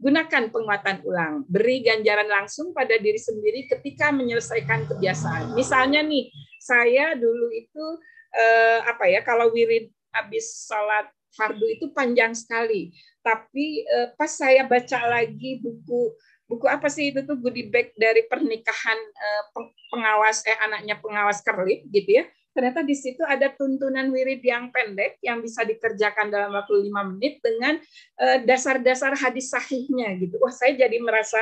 [0.01, 5.53] Gunakan penguatan ulang, beri ganjaran langsung pada diri sendiri ketika menyelesaikan kebiasaan.
[5.53, 7.85] Misalnya nih, saya dulu itu
[8.33, 11.05] eh, apa ya, kalau wirid habis sholat
[11.37, 16.13] fardu itu panjang sekali tapi uh, pas saya baca lagi buku
[16.51, 17.39] buku apa sih itu tuh?
[17.39, 19.43] Goodie bag dari pernikahan uh,
[19.87, 22.25] pengawas eh anaknya pengawas kerlip gitu ya.
[22.51, 27.39] Ternyata di situ ada tuntunan wirid yang pendek yang bisa dikerjakan dalam waktu lima menit
[27.39, 27.79] dengan
[28.19, 30.35] eh, dasar-dasar hadis sahihnya gitu.
[30.35, 31.39] Wah saya jadi merasa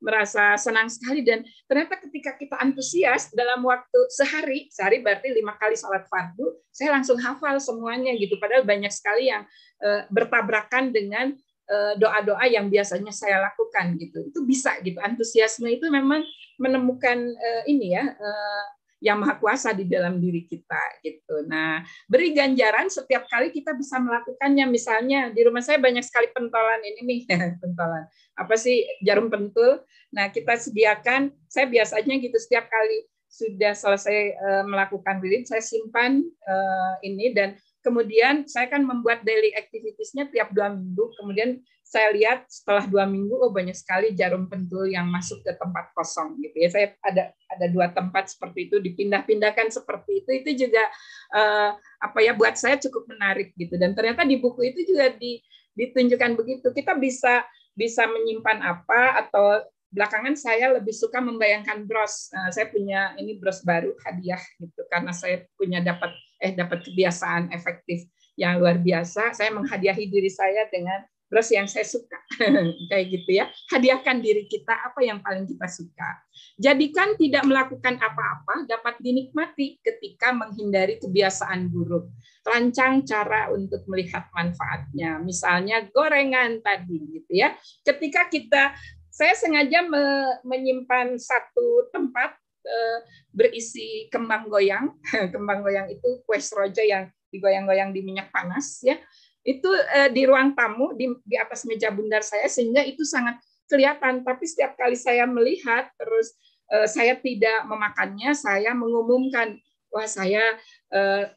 [0.00, 1.24] merasa senang sekali.
[1.24, 6.92] Dan ternyata ketika kita antusias dalam waktu sehari sehari berarti lima kali sholat fardu saya
[6.92, 8.36] langsung hafal semuanya gitu.
[8.36, 9.48] Padahal banyak sekali yang
[9.80, 11.32] uh, bertabrakan dengan
[11.66, 14.28] eh, doa-doa yang biasanya saya lakukan gitu.
[14.28, 15.00] Itu bisa gitu.
[15.02, 16.22] Antusiasme itu memang
[16.60, 18.64] menemukan uh, ini ya uh,
[19.00, 21.44] yang maha kuasa di dalam diri kita gitu.
[21.44, 24.64] Nah, beri ganjaran setiap kali kita bisa melakukannya.
[24.68, 27.20] Misalnya di rumah saya banyak sekali pentolan ini nih,
[27.62, 28.08] pentolan.
[28.40, 29.84] Apa sih jarum pentul?
[30.16, 33.04] Nah, kita sediakan saya biasanya gitu setiap kali
[33.36, 37.52] sudah selesai uh, melakukan wirid, saya simpan uh, ini dan
[37.86, 41.14] kemudian saya kan membuat daily activitiesnya tiap dua minggu.
[41.14, 45.94] Kemudian saya lihat setelah dua minggu, oh banyak sekali jarum pentul yang masuk ke tempat
[45.94, 46.68] kosong gitu ya.
[46.74, 50.30] Saya ada ada dua tempat seperti itu dipindah-pindahkan seperti itu.
[50.42, 50.82] Itu juga
[51.30, 53.78] uh, apa ya buat saya cukup menarik gitu.
[53.78, 55.38] Dan ternyata di buku itu juga di,
[55.78, 56.74] ditunjukkan begitu.
[56.74, 57.46] Kita bisa
[57.78, 59.62] bisa menyimpan apa atau
[59.94, 62.34] belakangan saya lebih suka membayangkan bros.
[62.34, 66.10] Nah, saya punya ini bros baru hadiah gitu karena saya punya dapat
[66.46, 68.06] eh dapat kebiasaan efektif
[68.38, 69.34] yang luar biasa.
[69.34, 72.16] Saya menghadiahi diri saya dengan bros yang saya suka
[72.90, 73.50] kayak gitu ya.
[73.74, 76.22] Hadiahkan diri kita apa yang paling kita suka.
[76.56, 82.08] Jadikan tidak melakukan apa-apa dapat dinikmati ketika menghindari kebiasaan buruk.
[82.46, 85.18] Rancang cara untuk melihat manfaatnya.
[85.18, 87.58] Misalnya gorengan tadi gitu ya.
[87.82, 88.70] Ketika kita
[89.10, 90.04] saya sengaja me
[90.44, 92.98] menyimpan satu tempat uh,
[93.30, 94.90] berisi kembang goyang.
[95.34, 98.98] kembang goyang itu kue roja yang digoyang-goyang di minyak panas ya.
[99.46, 101.06] Itu uh, di ruang tamu di,
[101.38, 103.38] atas meja bundar saya sehingga itu sangat
[103.70, 104.26] kelihatan.
[104.26, 106.34] Tapi setiap kali saya melihat terus
[106.74, 110.58] uh, saya tidak memakannya, saya mengumumkan wah saya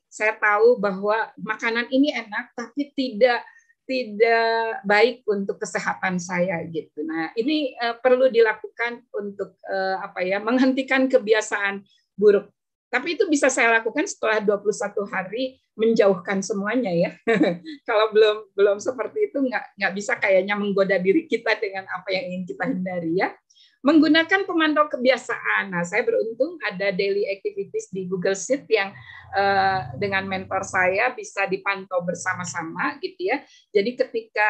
[0.10, 3.42] saya tahu bahwa makanan ini enak tapi tidak
[3.90, 7.02] tidak baik untuk kesehatan saya gitu.
[7.02, 11.82] Nah, ini uh, perlu dilakukan untuk uh, apa ya, menghentikan kebiasaan
[12.14, 12.54] buruk.
[12.90, 17.12] Tapi itu bisa saya lakukan setelah 21 hari menjauhkan semuanya ya.
[17.90, 22.30] Kalau belum belum seperti itu nggak nggak bisa kayaknya menggoda diri kita dengan apa yang
[22.30, 23.34] ingin kita hindari ya
[23.80, 25.72] menggunakan pemantau kebiasaan.
[25.72, 28.92] Nah, saya beruntung ada daily activities di Google Sheet yang
[29.32, 33.40] uh, dengan mentor saya bisa dipantau bersama-sama gitu ya.
[33.72, 34.50] Jadi ketika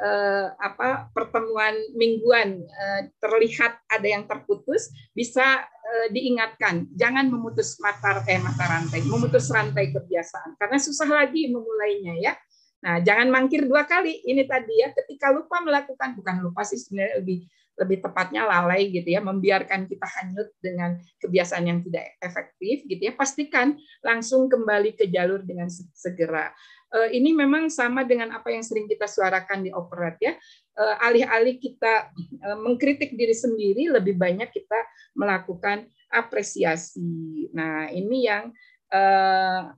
[0.00, 5.66] uh, apa pertemuan mingguan uh, terlihat ada yang terputus, bisa
[6.14, 12.32] diingatkan jangan memutus mata eh mata rantai, memutus rantai kebiasaan karena susah lagi memulainya ya.
[12.80, 14.24] Nah, jangan mangkir dua kali.
[14.24, 17.44] Ini tadi ya, ketika lupa melakukan, bukan lupa sih sebenarnya lebih
[17.78, 23.12] lebih tepatnya lalai gitu ya, membiarkan kita hanyut dengan kebiasaan yang tidak efektif gitu ya,
[23.14, 26.50] pastikan langsung kembali ke jalur dengan segera.
[26.90, 30.34] Eh, ini memang sama dengan apa yang sering kita suarakan di operat ya.
[30.74, 34.78] Eh, alih-alih kita eh, mengkritik diri sendiri, lebih banyak kita
[35.14, 37.46] melakukan apresiasi.
[37.54, 38.50] Nah, ini yang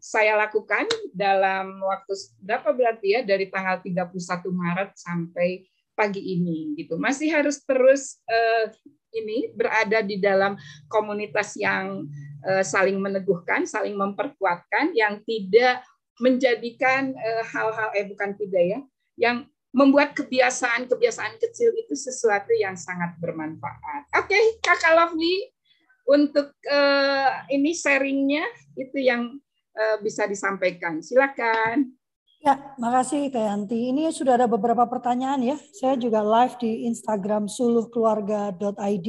[0.01, 4.09] saya lakukan dalam waktu berapa berarti ya dari tanggal 31
[4.49, 6.97] Maret sampai pagi ini gitu.
[6.97, 8.73] Masih harus terus uh,
[9.13, 10.57] ini berada di dalam
[10.89, 12.09] komunitas yang
[12.49, 15.85] uh, saling meneguhkan, saling memperkuatkan, yang tidak
[16.21, 18.81] menjadikan uh, hal-hal eh bukan tidak ya,
[19.21, 19.37] yang
[19.73, 24.05] membuat kebiasaan-kebiasaan kecil itu sesuatu yang sangat bermanfaat.
[24.21, 25.49] Oke, okay, Kakak Lovely,
[26.05, 28.45] untuk uh, ini sharingnya
[28.77, 29.33] itu yang
[29.73, 31.01] uh, bisa disampaikan.
[31.01, 31.89] Silakan.
[32.43, 33.95] Ya, makasih Teh Yanti.
[33.95, 35.57] Ini sudah ada beberapa pertanyaan ya.
[35.79, 39.09] Saya juga live di Instagram suluhkeluarga.id.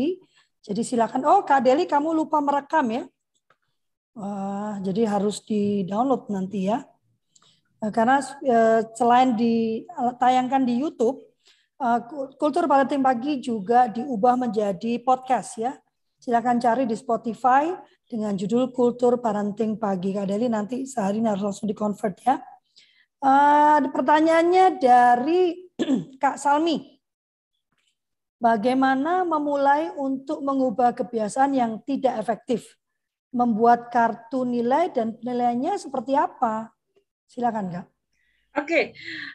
[0.61, 1.25] Jadi silakan.
[1.25, 3.03] Oh, Kak Deli, kamu lupa merekam ya?
[4.13, 6.85] Wah, jadi harus di-download nanti ya.
[7.81, 11.25] Eh, karena eh, selain ditayangkan di YouTube,
[11.81, 11.99] eh,
[12.37, 15.73] Kultur Parenting Pagi juga diubah menjadi podcast ya.
[16.21, 17.73] Silakan cari di Spotify
[18.05, 20.13] dengan judul Kultur Parenting Pagi.
[20.13, 22.37] Kak Deli nanti sehari ini harus langsung di-convert ya.
[23.23, 25.71] Uh, pertanyaannya dari
[26.21, 26.99] Kak Salmi.
[28.35, 32.75] Bagaimana memulai untuk mengubah kebiasaan yang tidak efektif?
[33.31, 36.75] Membuat kartu nilai dan penilaiannya seperti apa?
[37.23, 37.92] Silakan, Kak.
[38.53, 38.85] Oke, okay.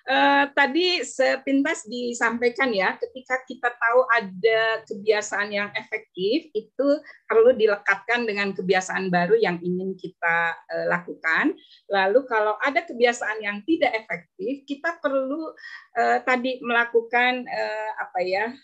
[0.06, 6.88] uh, eh, tadi sepintas disampaikan ya, ketika kita tahu ada kebiasaan yang efektif, itu
[7.26, 11.50] perlu dilekatkan dengan kebiasaan baru yang ingin kita uh, lakukan.
[11.90, 15.50] Lalu kalau ada kebiasaan yang tidak efektif, kita perlu
[15.98, 18.54] uh, tadi melakukan uh, apa ya?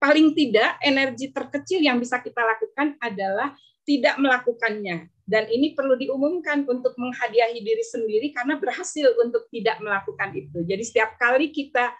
[0.00, 3.52] Paling tidak energi terkecil yang bisa kita lakukan adalah
[3.84, 10.30] tidak melakukannya dan ini perlu diumumkan untuk menghadiahi diri sendiri karena berhasil untuk tidak melakukan
[10.38, 10.62] itu.
[10.62, 11.90] Jadi setiap kali kita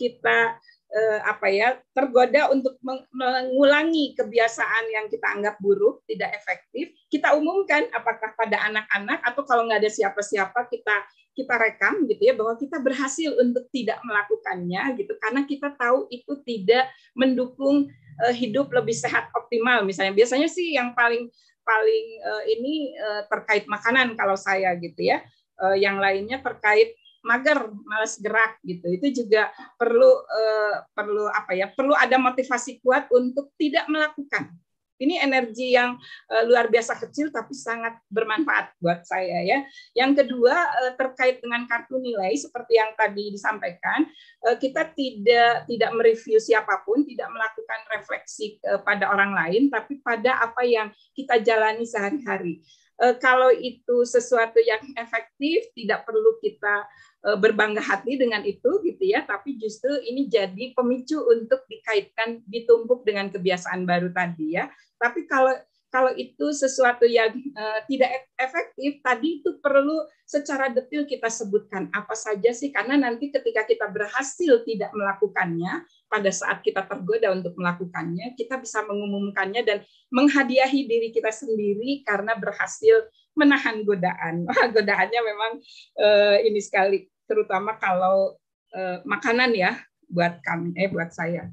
[0.00, 0.56] kita
[0.88, 2.80] eh, apa ya tergoda untuk
[3.12, 9.68] mengulangi kebiasaan yang kita anggap buruk, tidak efektif, kita umumkan apakah pada anak-anak atau kalau
[9.68, 10.96] nggak ada siapa-siapa kita
[11.30, 16.36] kita rekam gitu ya bahwa kita berhasil untuk tidak melakukannya gitu karena kita tahu itu
[16.42, 17.86] tidak mendukung
[18.26, 21.30] uh, hidup lebih sehat optimal misalnya biasanya sih yang paling
[21.62, 25.22] paling uh, ini uh, terkait makanan kalau saya gitu ya.
[25.60, 28.88] Uh, yang lainnya terkait mager, malas gerak gitu.
[28.88, 31.68] Itu juga perlu uh, perlu apa ya?
[31.72, 34.56] Perlu ada motivasi kuat untuk tidak melakukan
[35.00, 35.96] ini energi yang
[36.28, 39.58] uh, luar biasa kecil tapi sangat bermanfaat buat saya ya.
[39.96, 44.04] Yang kedua uh, terkait dengan kartu nilai seperti yang tadi disampaikan,
[44.44, 49.98] uh, kita tidak tidak mereview siapa pun, tidak melakukan refleksi uh, pada orang lain tapi
[50.00, 52.62] pada apa yang kita jalani sehari-hari.
[53.00, 56.86] Uh, kalau itu sesuatu yang efektif, tidak perlu kita
[57.20, 63.28] berbangga hati dengan itu gitu ya tapi justru ini jadi pemicu untuk dikaitkan ditumpuk dengan
[63.28, 65.52] kebiasaan baru tadi ya tapi kalau
[65.90, 72.14] kalau itu sesuatu yang uh, tidak efektif, tadi itu perlu secara detail kita sebutkan apa
[72.14, 78.38] saja sih, karena nanti ketika kita berhasil tidak melakukannya, pada saat kita tergoda untuk melakukannya,
[78.38, 79.78] kita bisa mengumumkannya dan
[80.14, 84.46] menghadiahi diri kita sendiri karena berhasil menahan godaan.
[84.74, 85.52] Godaannya memang
[85.98, 88.38] uh, ini sekali, terutama kalau
[88.78, 89.74] uh, makanan ya
[90.06, 91.50] buat kami, eh buat saya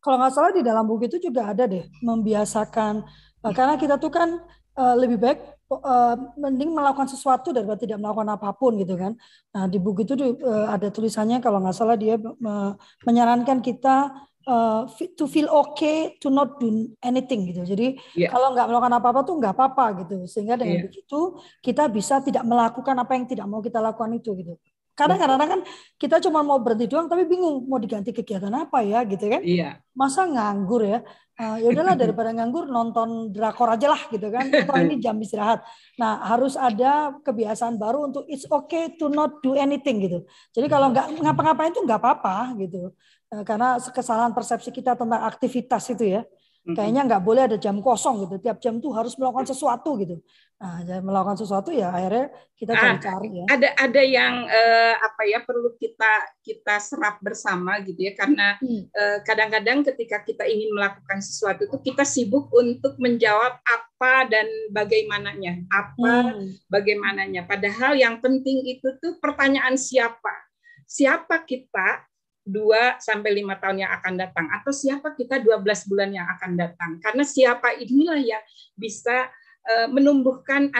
[0.00, 3.04] kalau nggak salah di dalam buku itu juga ada deh membiasakan
[3.44, 4.40] uh, karena kita tuh kan
[4.76, 5.38] uh, lebih baik
[5.70, 9.14] uh, mending melakukan sesuatu daripada tidak melakukan apa pun gitu kan.
[9.54, 12.72] Nah di buku itu uh, ada tulisannya kalau nggak salah dia uh,
[13.06, 14.12] menyarankan kita
[14.46, 17.62] uh, to feel okay to not do anything gitu.
[17.66, 18.30] Jadi yeah.
[18.30, 20.16] kalau nggak melakukan apa-apa tuh nggak apa-apa gitu.
[20.26, 20.84] Sehingga dengan yeah.
[20.86, 24.54] begitu kita bisa tidak melakukan apa yang tidak mau kita lakukan itu gitu.
[25.00, 25.60] Karena kadang-kadang kan
[25.96, 29.40] kita cuma mau berhenti doang tapi bingung mau diganti kegiatan apa ya gitu kan.
[29.40, 29.80] Iya.
[29.96, 31.00] Masa nganggur ya?
[31.40, 34.52] Uh, ya udahlah daripada nganggur nonton drakor aja lah gitu kan.
[34.52, 35.64] Atau ini jam istirahat.
[35.96, 40.28] Nah, harus ada kebiasaan baru untuk it's okay to not do anything gitu.
[40.52, 42.92] Jadi kalau nggak ngapa-ngapain itu nggak apa-apa gitu.
[43.32, 46.22] Uh, karena kesalahan persepsi kita tentang aktivitas itu ya.
[46.76, 48.36] Kayaknya nggak boleh ada jam kosong gitu.
[48.40, 50.20] Tiap jam tuh harus melakukan sesuatu gitu.
[50.60, 53.44] Nah, melakukan sesuatu ya akhirnya kita ah, cari-cari ya.
[53.48, 56.12] Ada ada yang eh, apa ya perlu kita
[56.44, 58.92] kita serap bersama gitu ya karena hmm.
[58.92, 65.64] eh, kadang-kadang ketika kita ingin melakukan sesuatu itu kita sibuk untuk menjawab apa dan bagaimananya,
[65.72, 66.68] apa hmm.
[66.68, 67.48] bagaimananya.
[67.48, 70.44] Padahal yang penting itu tuh pertanyaan siapa.
[70.84, 72.09] Siapa kita
[72.46, 74.46] 2 sampai 5 tahun yang akan datang.
[74.50, 76.90] Atau siapa kita 12 bulan yang akan datang.
[77.04, 78.42] Karena siapa inilah yang
[78.74, 79.28] bisa
[79.68, 80.72] eh, menumbuhkan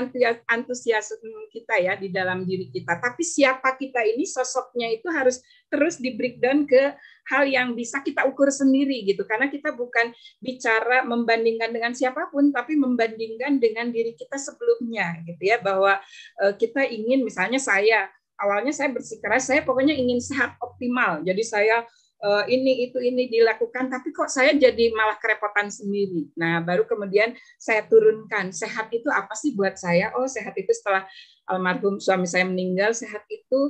[0.48, 2.96] antusiasme kita ya di dalam diri kita.
[2.96, 6.96] Tapi siapa kita ini sosoknya itu harus terus di breakdown ke
[7.30, 9.28] hal yang bisa kita ukur sendiri gitu.
[9.28, 15.44] Karena kita bukan bicara membandingkan dengan siapa pun tapi membandingkan dengan diri kita sebelumnya gitu
[15.44, 15.60] ya.
[15.60, 16.00] Bahwa
[16.40, 18.08] eh, kita ingin misalnya saya
[18.40, 21.20] awalnya saya bersikeras saya pokoknya ingin sehat optimal.
[21.20, 21.84] Jadi saya
[22.24, 26.28] uh, ini itu ini dilakukan tapi kok saya jadi malah kerepotan sendiri.
[26.36, 30.12] Nah baru kemudian saya turunkan sehat itu apa sih buat saya?
[30.16, 31.04] Oh sehat itu setelah
[31.48, 33.60] almarhum suami saya meninggal sehat itu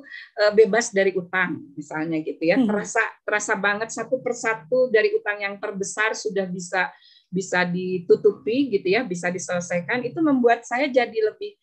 [0.45, 2.61] uh, bebas dari utang misalnya gitu ya.
[2.61, 2.69] Hmm.
[2.69, 6.91] terasa terasa banget satu persatu dari utang yang terbesar sudah bisa
[7.31, 11.55] bisa ditutupi gitu ya, bisa diselesaikan, itu membuat saya jadi lebih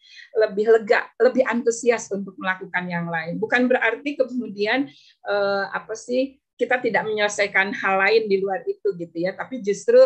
[0.48, 3.36] lebih lega, lebih antusias untuk melakukan yang lain.
[3.36, 4.88] Bukan berarti kemudian
[5.28, 10.00] eh, apa sih kita tidak menyelesaikan hal lain di luar itu gitu ya, tapi justru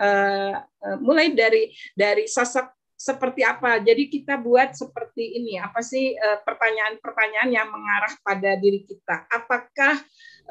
[0.00, 3.80] eh, eh mulai dari dari sosok seperti apa.
[3.80, 9.24] Jadi kita buat seperti ini, apa sih eh, pertanyaan-pertanyaan yang mengarah pada diri kita.
[9.32, 9.96] Apakah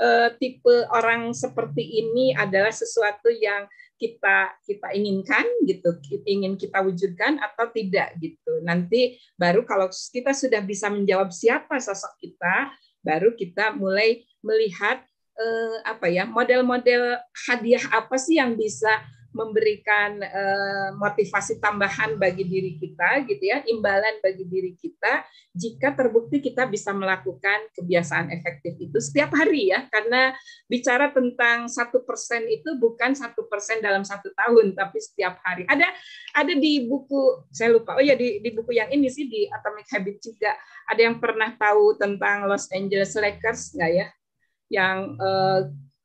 [0.02, 3.70] eh, tipe orang seperti ini adalah sesuatu yang
[4.00, 8.64] kita kita inginkan gitu, ingin kita wujudkan atau tidak gitu.
[8.64, 12.72] Nanti baru kalau kita sudah bisa menjawab siapa sosok kita,
[13.04, 15.04] baru kita mulai melihat
[15.36, 19.04] eh, apa ya model-model hadiah apa sih yang bisa
[19.40, 25.24] memberikan uh, motivasi tambahan bagi diri kita gitu ya imbalan bagi diri kita
[25.56, 29.90] jika terbukti kita bisa melakukan kebiasaan efektif itu setiap hari ya.
[29.90, 30.32] Karena
[30.70, 35.66] bicara tentang satu persen itu bukan satu persen dalam satu tahun tapi setiap hari.
[35.66, 35.88] Ada
[36.38, 39.90] ada di buku saya lupa oh ya di, di buku yang ini sih di Atomic
[39.90, 40.52] Habit juga.
[40.90, 44.08] Ada yang pernah tahu tentang Los Angeles Lakers nggak ya?
[44.70, 45.60] Yang uh,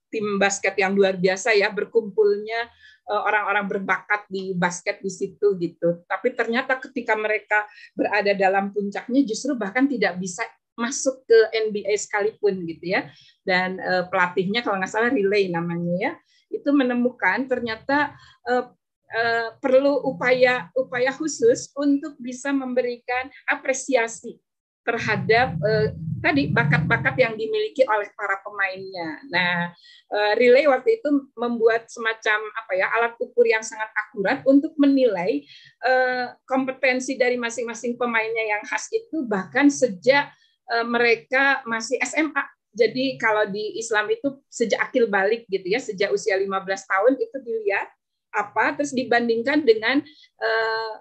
[0.08, 6.04] tim basket yang luar biasa ya berkumpulnya Eh, orang-orang berbakat di basket di situ gitu.
[6.08, 10.44] Tapi ternyata ketika mereka berada dalam puncaknya justru bahkan tidak bisa
[10.74, 11.38] masuk ke
[11.70, 13.08] NBA sekalipun gitu ya.
[13.44, 16.12] Dan uh, pelatihnya kalau nggak salah relay namanya ya,
[16.50, 18.14] itu menemukan ternyata
[18.48, 18.72] uh,
[19.14, 24.38] uh, perlu upaya upaya khusus untuk bisa memberikan apresiasi
[24.84, 25.88] terhadap uh,
[26.20, 29.20] tadi bakat-bakat yang dimiliki oleh para pemainnya.
[29.28, 29.72] Nah,
[30.12, 35.44] uh, relay waktu itu membuat semacam apa ya alat ukur yang sangat akurat untuk menilai
[35.84, 40.32] uh, kompetensi dari masing-masing pemainnya yang khas itu bahkan sejak
[40.72, 42.44] uh, mereka masih SMA.
[42.74, 47.36] Jadi kalau di Islam itu sejak akil balik gitu ya, sejak usia 15 tahun itu
[47.40, 47.86] dilihat
[48.34, 50.02] apa terus dibandingkan dengan
[50.44, 50.92] Eh,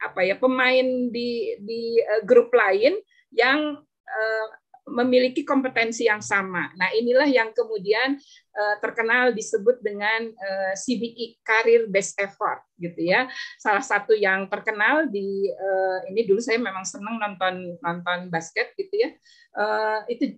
[0.00, 2.96] apa ya pemain di di uh, grup lain
[3.30, 3.76] yang
[4.08, 4.46] uh,
[4.90, 6.72] memiliki kompetensi yang sama.
[6.74, 8.18] Nah, inilah yang kemudian
[8.52, 13.30] uh, terkenal disebut dengan uh, CBE Career Based Effort gitu ya.
[13.56, 18.94] Salah satu yang terkenal di uh, ini dulu saya memang senang nonton nonton basket gitu
[19.06, 19.10] ya.
[19.54, 20.36] Uh, itu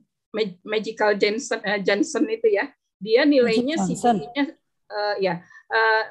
[0.64, 2.68] Magical Johnson uh, Johnson itu ya.
[3.02, 4.44] Dia nilainya CBE-nya
[4.92, 5.42] uh, ya
[5.72, 6.04] uh,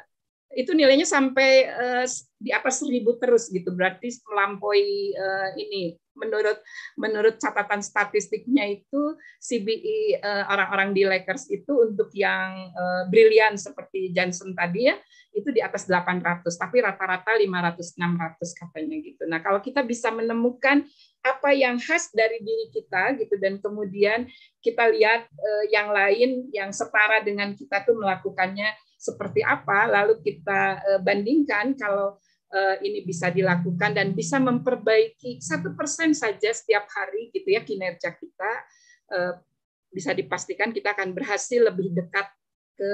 [0.56, 2.06] itu nilainya sampai uh,
[2.41, 6.60] di atas seribu terus gitu berarti melampaui uh, ini menurut
[6.99, 14.12] menurut catatan statistiknya itu CBE uh, orang-orang di Lakers itu untuk yang uh, brilian seperti
[14.12, 14.95] Johnson tadi ya
[15.32, 19.24] itu di atas 800 tapi rata-rata 500 600 katanya gitu.
[19.32, 20.84] Nah, kalau kita bisa menemukan
[21.24, 24.28] apa yang khas dari diri kita gitu dan kemudian
[24.60, 30.62] kita lihat uh, yang lain yang setara dengan kita tuh melakukannya seperti apa, lalu kita
[30.86, 32.22] eh, bandingkan kalau
[32.54, 38.14] eh, ini bisa dilakukan dan bisa memperbaiki satu persen saja setiap hari gitu ya kinerja
[38.14, 38.52] kita
[39.10, 39.34] eh,
[39.89, 42.30] bisa dipastikan kita akan berhasil lebih dekat
[42.78, 42.91] ke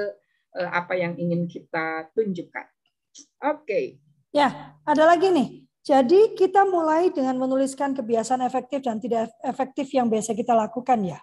[0.58, 2.66] apa yang ingin kita tunjukkan.
[2.66, 3.62] Oke.
[3.62, 3.84] Okay.
[4.34, 5.68] Ya, ada lagi nih.
[5.86, 11.20] Jadi kita mulai dengan menuliskan kebiasaan efektif dan tidak efektif yang biasa kita lakukan ya.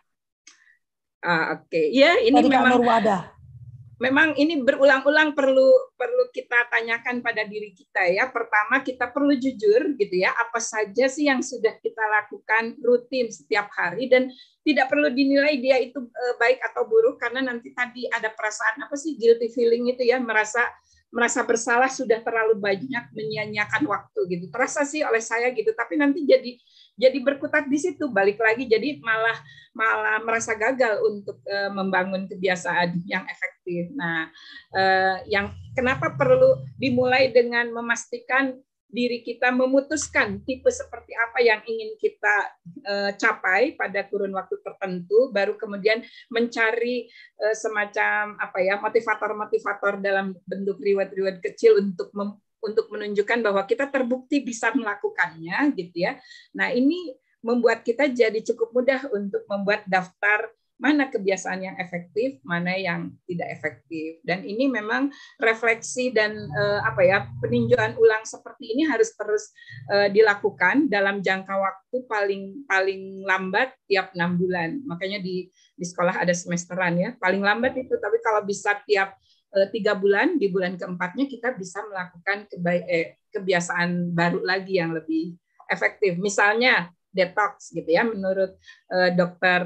[1.20, 1.86] Ah, Oke, okay.
[1.92, 3.35] ya ini Dari memang ada
[3.96, 8.28] memang ini berulang-ulang perlu perlu kita tanyakan pada diri kita ya.
[8.28, 13.72] Pertama kita perlu jujur gitu ya, apa saja sih yang sudah kita lakukan rutin setiap
[13.72, 14.28] hari dan
[14.66, 18.96] tidak perlu dinilai dia itu eh, baik atau buruk karena nanti tadi ada perasaan apa
[19.00, 20.64] sih guilty feeling itu ya, merasa
[21.16, 24.52] merasa bersalah sudah terlalu banyak menyia-nyiakan waktu gitu.
[24.52, 26.60] Terasa sih oleh saya gitu, tapi nanti jadi
[26.96, 29.38] jadi berkutat di situ balik lagi jadi malah
[29.76, 33.92] malah merasa gagal untuk uh, membangun kebiasaan yang efektif.
[33.92, 34.32] Nah,
[34.72, 38.56] uh, yang kenapa perlu dimulai dengan memastikan
[38.96, 42.36] diri kita memutuskan tipe seperti apa yang ingin kita
[42.88, 46.00] uh, capai pada kurun waktu tertentu, baru kemudian
[46.32, 47.12] mencari
[47.44, 53.86] uh, semacam apa ya motivator-motivator dalam bentuk reward-reward kecil untuk mem untuk menunjukkan bahwa kita
[53.88, 56.18] terbukti bisa melakukannya, gitu ya.
[56.58, 57.14] Nah ini
[57.46, 63.48] membuat kita jadi cukup mudah untuk membuat daftar mana kebiasaan yang efektif, mana yang tidak
[63.48, 64.20] efektif.
[64.28, 65.08] Dan ini memang
[65.40, 69.56] refleksi dan uh, apa ya peninjauan ulang seperti ini harus terus
[69.88, 74.84] uh, dilakukan dalam jangka waktu paling paling lambat tiap enam bulan.
[74.84, 77.96] Makanya di di sekolah ada semesteran ya, paling lambat itu.
[77.96, 79.16] Tapi kalau bisa tiap
[79.72, 82.44] tiga bulan, di bulan keempatnya kita bisa melakukan
[82.92, 85.36] eh, kebiasaan baru lagi yang lebih
[85.72, 86.20] efektif.
[86.20, 88.04] Misalnya detox gitu ya.
[88.04, 88.60] Menurut
[88.92, 89.64] uh, dokter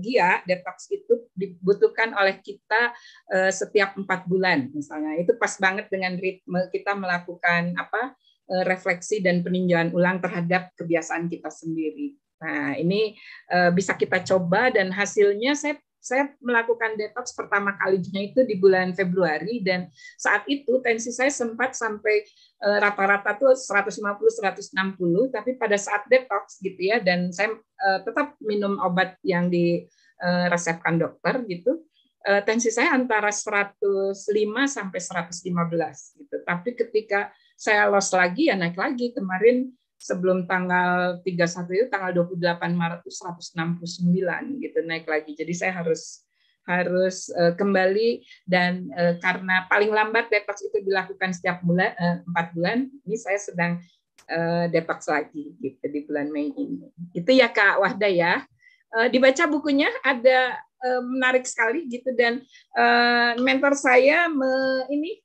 [0.00, 2.96] Gia detox itu dibutuhkan oleh kita
[3.52, 5.20] setiap empat bulan misalnya.
[5.20, 8.16] Itu pas banget dengan ritme kita melakukan apa
[8.64, 12.16] refleksi dan peninjauan ulang terhadap kebiasaan kita sendiri.
[12.40, 13.14] Nah ini
[13.76, 19.62] bisa kita coba dan hasilnya saya saya melakukan detox pertama kalinya itu di bulan Februari
[19.62, 19.86] dan
[20.18, 22.26] saat itu tensi saya sempat sampai
[22.66, 24.74] eh, rata-rata tuh 150 160
[25.30, 31.06] tapi pada saat detox gitu ya dan saya uh, tetap minum obat yang diresepkan uh,
[31.06, 31.86] dokter gitu
[32.46, 34.14] tensi saya antara 105
[34.70, 35.42] sampai 115
[36.22, 36.36] gitu.
[36.46, 39.14] Tapi ketika saya loss lagi ya naik lagi.
[39.14, 39.70] Kemarin
[40.02, 45.38] sebelum tanggal 31 itu tanggal 28 Maret itu 169 gitu naik lagi.
[45.38, 46.26] Jadi saya harus
[46.62, 51.94] harus uh, kembali dan uh, karena paling lambat detox itu dilakukan setiap bulan
[52.26, 53.82] empat uh, bulan, ini saya sedang
[54.30, 56.86] uh, detox lagi gitu di bulan Mei ini.
[57.14, 58.42] Itu ya Kak Wahda ya.
[58.92, 62.44] Uh, dibaca bukunya ada uh, menarik sekali gitu dan
[62.76, 64.50] uh, mentor saya me,
[64.92, 65.18] ini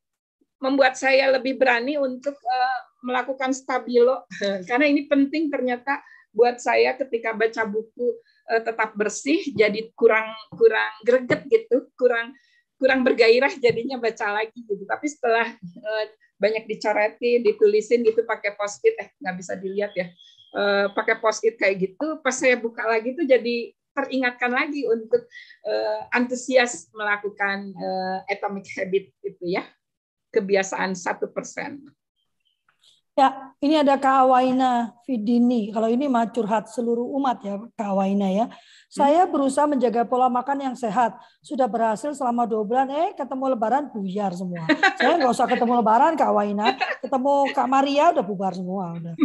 [0.57, 4.25] membuat saya lebih berani untuk uh, melakukan stabilo
[4.69, 6.01] karena ini penting ternyata
[6.33, 8.13] buat saya ketika baca buku
[8.51, 12.33] uh, tetap bersih jadi kurang kurang greget gitu kurang
[12.77, 16.05] kurang bergairah jadinya baca lagi gitu tapi setelah uh,
[16.37, 20.13] banyak dicoretin ditulisin gitu pakai post it eh nggak bisa dilihat ya
[20.53, 25.25] uh, pakai post it kayak gitu pas saya buka lagi tuh jadi teringatkan lagi untuk
[25.65, 29.65] uh, antusias melakukan uh, atomic habit itu ya
[30.29, 31.81] kebiasaan satu persen.
[33.17, 35.73] Ya, ini ada Kak Awaina Fidini.
[35.73, 38.45] Kalau ini mah curhat seluruh umat ya Kak Awaina ya.
[38.93, 41.17] Saya berusaha menjaga pola makan yang sehat.
[41.41, 44.69] Sudah berhasil selama dua bulan, eh ketemu lebaran buyar semua.
[45.01, 46.77] Saya nggak usah ketemu lebaran Kak Awaina.
[47.01, 48.93] Ketemu Kak Maria udah bubar semua.
[49.01, 49.17] Udah.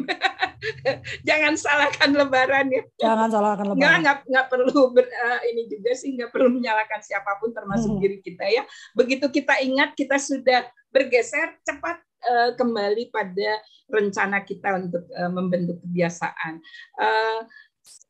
[1.29, 2.83] Jangan salahkan lebaran ya.
[2.97, 3.77] Jangan salahkan lebaran.
[3.77, 7.93] Nggak, nggak, nggak perlu ber, uh, ini juga sih, nggak perlu menyalahkan siapa pun termasuk
[7.93, 8.01] hmm.
[8.01, 8.65] diri kita ya.
[8.97, 13.61] Begitu kita ingat kita sudah bergeser cepat uh, kembali pada
[13.91, 16.63] rencana kita untuk uh, membentuk kebiasaan.
[16.97, 17.41] Uh,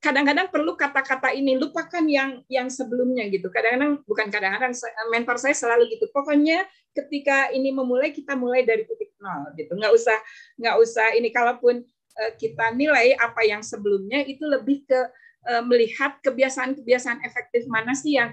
[0.04, 3.48] kadang-kadang perlu kata-kata ini lupakan yang yang sebelumnya gitu.
[3.48, 4.76] Kadang-kadang bukan kadang-kadang
[5.08, 6.12] mentor saya selalu gitu.
[6.12, 9.72] Pokoknya ketika ini memulai kita mulai dari titik nol gitu.
[9.72, 10.18] Nggak usah
[10.60, 11.80] nggak usah ini kalaupun
[12.36, 15.00] kita nilai apa yang sebelumnya itu lebih ke
[15.64, 18.28] melihat kebiasaan-kebiasaan efektif mana sih yang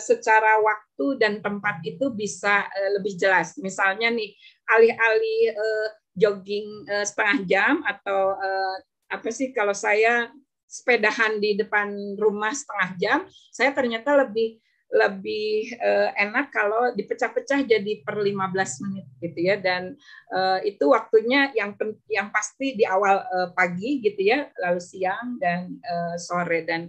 [0.00, 2.64] secara waktu dan tempat itu bisa
[2.96, 3.60] lebih jelas.
[3.60, 4.32] Misalnya nih
[4.68, 5.88] alih-alih uh,
[6.18, 8.76] jogging uh, setengah jam atau uh,
[9.08, 10.28] apa sih kalau saya
[10.68, 11.88] sepedahan di depan
[12.20, 19.06] rumah setengah jam, saya ternyata lebih lebih uh, enak kalau dipecah-pecah jadi per 15 menit
[19.20, 19.56] gitu ya.
[19.60, 19.96] Dan
[20.32, 21.76] uh, itu waktunya yang
[22.08, 26.64] yang pasti di awal uh, pagi gitu ya lalu siang dan uh, sore.
[26.64, 26.88] Dan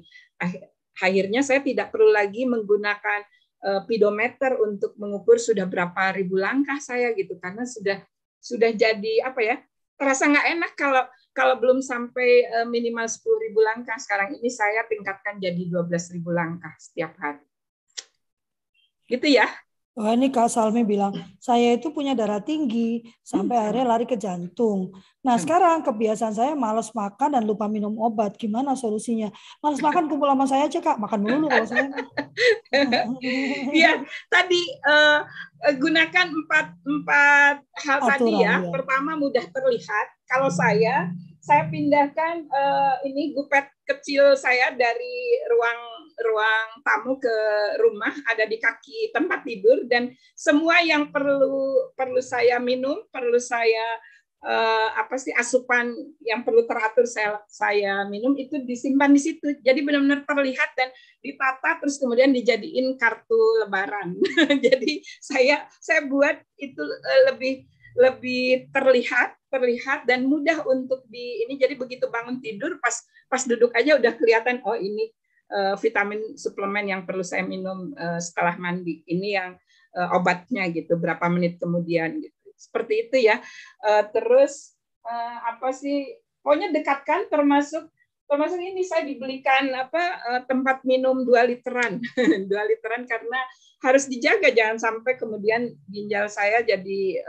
[1.00, 3.24] akhirnya saya tidak perlu lagi menggunakan
[3.88, 7.36] pedometer untuk mengukur sudah berapa ribu langkah saya gitu.
[7.38, 8.00] Karena sudah
[8.40, 9.56] sudah jadi apa ya
[10.00, 11.04] terasa nggak enak kalau
[11.36, 13.96] kalau belum sampai uh, minimal 10 ribu langkah.
[14.00, 17.44] Sekarang ini saya tingkatkan jadi 12 ribu langkah setiap hari.
[19.08, 19.50] Gitu ya
[20.00, 21.12] Wah ini Kak Salmi bilang,
[21.44, 23.64] saya itu punya darah tinggi, sampai hmm.
[23.68, 24.96] akhirnya lari ke jantung.
[25.20, 25.44] Nah hmm.
[25.44, 28.40] sekarang kebiasaan saya males makan dan lupa minum obat.
[28.40, 29.28] Gimana solusinya?
[29.60, 31.92] Males makan kumpul sama saya aja Kak, makan dulu kalau saya.
[33.76, 35.28] Iya, tadi uh,
[35.76, 38.64] gunakan empat, empat hal Aturan, tadi ya.
[38.64, 38.72] ya.
[38.72, 40.08] Pertama mudah terlihat.
[40.32, 41.12] Kalau saya,
[41.44, 47.36] saya pindahkan uh, ini gupet kecil saya dari ruang ruang tamu ke
[47.80, 54.00] rumah ada di kaki tempat tidur dan semua yang perlu perlu saya minum perlu saya
[54.44, 55.92] uh, apa sih asupan
[56.24, 59.48] yang perlu teratur saya saya minum itu disimpan di situ.
[59.60, 60.90] Jadi benar-benar terlihat dan
[61.20, 64.16] ditata terus kemudian dijadiin kartu lebaran.
[64.66, 67.68] Jadi saya saya buat itu uh, lebih
[68.00, 71.60] lebih terlihat terlihat dan mudah untuk di ini.
[71.60, 72.96] Jadi begitu bangun tidur pas
[73.28, 75.12] pas duduk aja udah kelihatan oh ini
[75.82, 79.02] vitamin suplemen yang perlu saya minum uh, setelah mandi.
[79.10, 79.52] Ini yang
[79.98, 82.48] uh, obatnya gitu berapa menit kemudian gitu.
[82.54, 83.40] Seperti itu ya.
[84.12, 84.76] Terus
[85.48, 86.12] apa sih
[86.44, 87.88] pokoknya dekatkan termasuk
[88.28, 92.04] termasuk ini saya dibelikan apa tempat minum dua literan.
[92.52, 93.40] Dua literan karena
[93.80, 97.24] harus dijaga jangan sampai kemudian ginjal saya jadi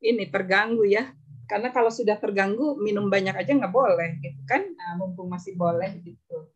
[0.00, 1.12] ini terganggu ya.
[1.44, 4.64] Karena kalau sudah terganggu minum banyak aja nggak boleh gitu kan.
[4.64, 6.48] Nah, mumpung masih boleh gitu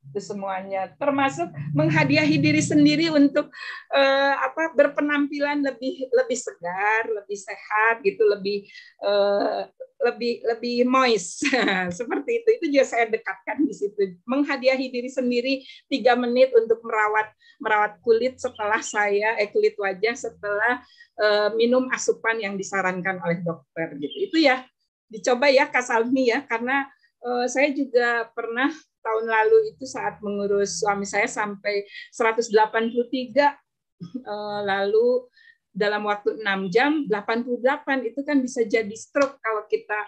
[0.00, 0.90] itu semuanya.
[0.96, 3.52] Termasuk menghadiahi diri sendiri untuk
[3.92, 8.66] uh, apa berpenampilan lebih lebih segar lebih sehat gitu lebih
[9.04, 9.68] uh,
[10.00, 11.44] lebih lebih moist.
[11.98, 12.48] Seperti itu.
[12.58, 14.16] Itu juga saya dekatkan di situ.
[14.24, 17.30] Menghadiahi diri sendiri tiga menit untuk merawat
[17.60, 20.80] merawat kulit setelah saya eh kulit wajah setelah
[21.20, 24.16] uh, minum asupan yang disarankan oleh dokter gitu.
[24.32, 24.64] Itu ya.
[25.10, 26.42] Dicoba ya Kasalmi ya.
[26.48, 26.88] Karena
[27.20, 32.52] uh, saya juga pernah tahun lalu itu saat mengurus suami saya sampai 183
[34.24, 35.28] uh, lalu
[35.70, 40.00] dalam waktu 6 jam 88 itu kan bisa jadi stroke kalau kita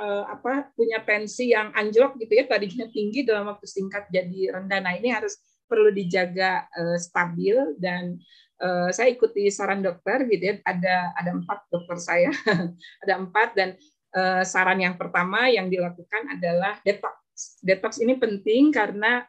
[0.00, 4.80] uh, apa punya tensi yang anjlok gitu ya tadinya tinggi dalam waktu singkat jadi rendah.
[4.80, 5.36] Nah ini harus
[5.68, 8.18] perlu dijaga uh, stabil dan
[8.92, 10.54] saya ikuti saran dokter gitu ya.
[10.68, 12.28] Ada ada empat dokter saya
[13.08, 13.72] ada empat dan
[14.44, 17.19] saran yang pertama yang dilakukan adalah detox
[17.60, 19.24] detox ini penting karena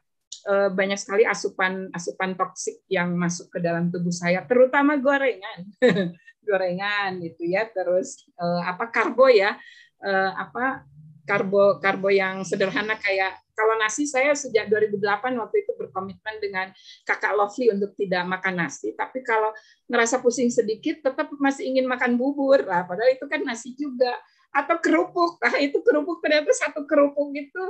[0.48, 5.68] uh, banyak sekali asupan asupan toksik yang masuk ke dalam tubuh saya, terutama gorengan,
[6.48, 9.58] gorengan gitu ya, terus uh, apa karbo ya,
[10.02, 10.86] uh, apa
[11.26, 16.68] karbo karbo yang sederhana kayak kalau nasi saya sejak 2008 waktu itu berkomitmen dengan
[17.06, 19.54] kakak Lovely untuk tidak makan nasi tapi kalau
[19.86, 22.66] ngerasa pusing sedikit tetap masih ingin makan bubur.
[22.66, 24.16] Lah padahal itu kan nasi juga
[24.52, 25.40] atau kerupuk.
[25.40, 27.64] Nah, itu kerupuk ternyata satu kerupuk itu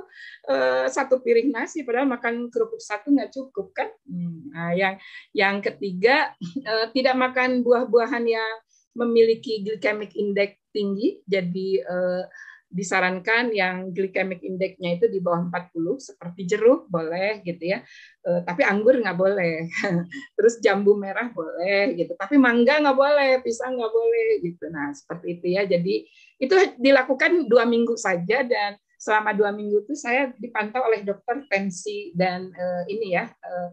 [0.49, 3.89] uh, satu piring nasi, padahal makan kerupuk satu nggak cukup kan.
[4.09, 4.97] Hmm, nah, yang
[5.31, 6.33] yang ketiga
[6.65, 8.53] uh, tidak makan buah-buahan yang
[8.97, 12.23] memiliki glycemic index tinggi, jadi uh,
[12.71, 17.83] disarankan yang glycemic index-nya itu di bawah 40 seperti jeruk boleh gitu ya.
[18.23, 19.67] E, tapi anggur nggak boleh.
[20.39, 22.15] Terus jambu merah boleh gitu.
[22.15, 24.71] Tapi mangga nggak boleh, pisang nggak boleh gitu.
[24.71, 25.67] Nah, seperti itu ya.
[25.67, 26.07] Jadi
[26.41, 32.09] itu dilakukan dua minggu saja dan selama dua minggu itu saya dipantau oleh dokter tensi
[32.17, 33.69] dan uh, ini ya uh,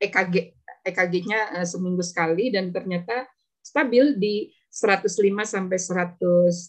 [0.00, 0.56] EKG
[0.86, 3.28] EKG-nya uh, seminggu sekali dan ternyata
[3.60, 5.08] stabil di 105
[5.42, 6.68] sampai 115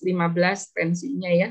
[0.74, 1.50] tensinya ya.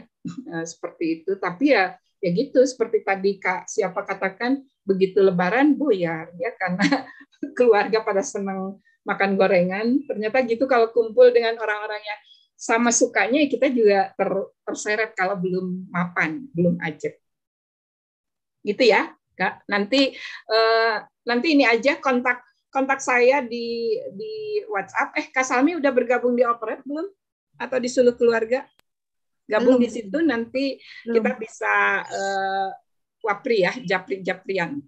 [0.49, 1.37] Uh, seperti itu.
[1.37, 7.05] Tapi ya ya gitu seperti tadi Kak siapa katakan begitu lebaran buyar ya karena
[7.59, 10.03] keluarga pada senang makan gorengan.
[10.09, 12.21] Ternyata gitu kalau kumpul dengan orang-orang yang
[12.57, 14.31] sama sukanya kita juga ter,
[14.65, 17.21] terseret kalau belum mapan, belum ajak.
[18.65, 19.69] Gitu ya, Kak.
[19.69, 20.17] Nanti
[20.51, 20.97] eh,
[21.29, 22.41] nanti ini aja kontak
[22.73, 25.15] kontak saya di di WhatsApp.
[25.21, 27.07] Eh, Kak Salmi udah bergabung di Operate belum?
[27.61, 28.65] Atau di Suluh Keluarga?
[29.47, 29.85] Gabung belum.
[29.87, 30.65] di situ nanti
[31.07, 31.23] belum.
[31.23, 31.75] kita bisa
[32.09, 32.69] eh,
[33.23, 34.81] wapri ya, japri-japrian.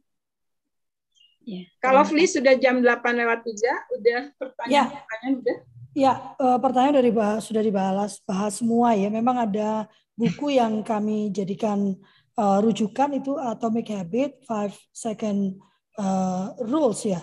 [1.48, 2.84] Ya, Kalau Fli sudah jam 8
[3.16, 5.40] lewat 3, udah pertanyaan-pertanyaan ya.
[5.40, 5.58] udah?
[5.98, 9.10] Ya, uh, pertanyaan dari bahas, sudah dibahas bahas semua ya.
[9.10, 11.98] Memang ada buku yang kami jadikan
[12.38, 15.58] uh, rujukan itu Atomic Habit, Five Second
[15.98, 17.18] uh, Rules ya,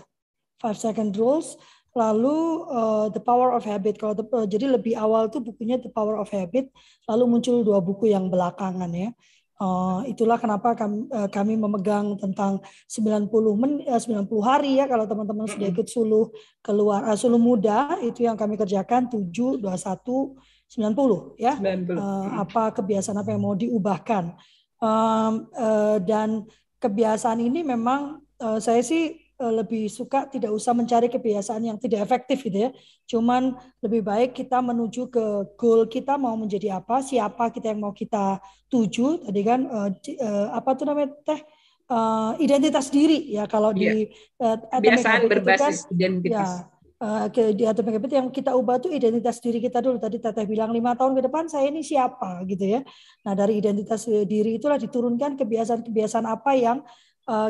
[0.60, 1.56] Five Second Rules.
[1.96, 3.96] Lalu uh, The Power of Habit.
[3.96, 6.68] Kalau uh, jadi lebih awal tuh bukunya The Power of Habit.
[7.08, 9.16] Lalu muncul dua buku yang belakangan ya.
[9.56, 12.60] Uh, itulah kenapa kami, uh, kami memegang tentang
[12.92, 16.28] 90 men, uh, 90 hari ya kalau teman-teman sudah ikut suluh
[16.60, 21.56] keluar uh, suluh muda itu yang kami kerjakan 7 21 90 ya.
[21.56, 21.88] 90.
[21.96, 24.36] Uh, apa kebiasaan apa yang mau diubahkan.
[24.84, 26.44] Um, uh, dan
[26.84, 32.08] kebiasaan ini memang uh, saya sih Eh, lebih suka tidak usah mencari kebiasaan yang tidak
[32.08, 32.70] efektif gitu ya.
[33.04, 35.26] Cuman lebih baik kita menuju ke
[35.60, 38.40] goal kita mau menjadi apa, siapa kita yang mau kita
[38.72, 39.28] tuju.
[39.28, 41.44] Tadi kan uh, uh, apa tuh namanya teh
[41.92, 44.08] uh, identitas diri ya kalau yeah.
[44.08, 44.08] di
[44.40, 46.52] uh, kebiasaan berbasis kan, identitas.
[46.64, 50.16] Ya, Uh, ke, di atomic habit yang kita ubah tuh identitas diri kita dulu tadi
[50.16, 52.88] Teteh bilang lima tahun ke depan saya ini siapa gitu ya
[53.28, 57.05] nah dari identitas diri itulah diturunkan kebiasaan-kebiasaan apa yang Eh,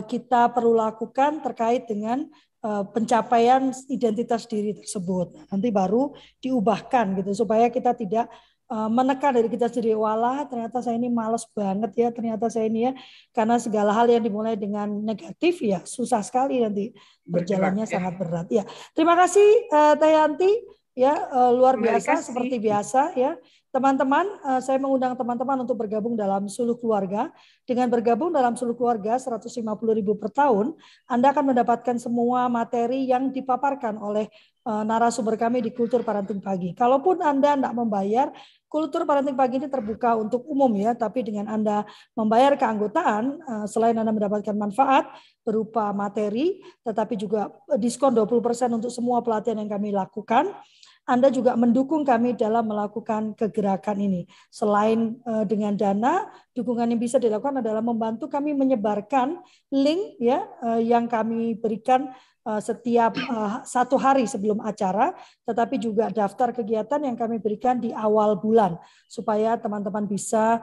[0.08, 2.24] kita perlu lakukan terkait dengan
[2.64, 5.52] eh, pencapaian identitas diri tersebut.
[5.52, 8.32] Nanti baru diubahkan gitu supaya kita tidak
[8.72, 12.88] eh, menekan dari kita sendiri walah ternyata saya ini males banget ya ternyata saya ini
[12.88, 12.92] ya
[13.36, 16.96] karena segala hal yang dimulai dengan negatif ya susah sekali nanti
[17.28, 17.96] berjalannya Bergerak, ya.
[18.00, 18.64] sangat berat ya
[18.96, 20.52] terima kasih uh, Teh Yanti
[20.96, 23.36] ya uh, luar biasa seperti biasa ya.
[23.76, 27.28] Teman-teman, uh, saya mengundang teman-teman untuk bergabung dalam suluh keluarga.
[27.68, 29.52] Dengan bergabung dalam suluh keluarga 150
[29.92, 30.72] ribu per tahun,
[31.12, 34.32] Anda akan mendapatkan semua materi yang dipaparkan oleh
[34.64, 36.72] uh, narasumber kami di Kultur Parenting Pagi.
[36.72, 38.32] Kalaupun Anda tidak membayar,
[38.72, 41.84] Kultur Parenting Pagi ini terbuka untuk umum ya, tapi dengan Anda
[42.16, 45.04] membayar keanggotaan, uh, selain Anda mendapatkan manfaat
[45.44, 50.48] berupa materi, tetapi juga diskon 20% untuk semua pelatihan yang kami lakukan,
[51.06, 54.26] anda juga mendukung kami dalam melakukan kegerakan ini.
[54.50, 59.38] Selain uh, dengan dana, dukungan yang bisa dilakukan adalah membantu kami menyebarkan
[59.70, 62.10] link ya uh, yang kami berikan
[62.50, 63.14] uh, setiap
[63.70, 65.14] satu hari sebelum acara,
[65.46, 68.74] tetapi juga daftar kegiatan yang kami berikan di awal bulan
[69.06, 70.62] supaya teman-teman bisa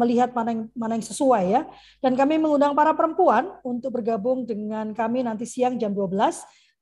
[0.00, 1.62] melihat mana yang mana yang sesuai ya.
[2.00, 6.16] Dan kami mengundang para perempuan untuk bergabung dengan kami nanti siang jam 12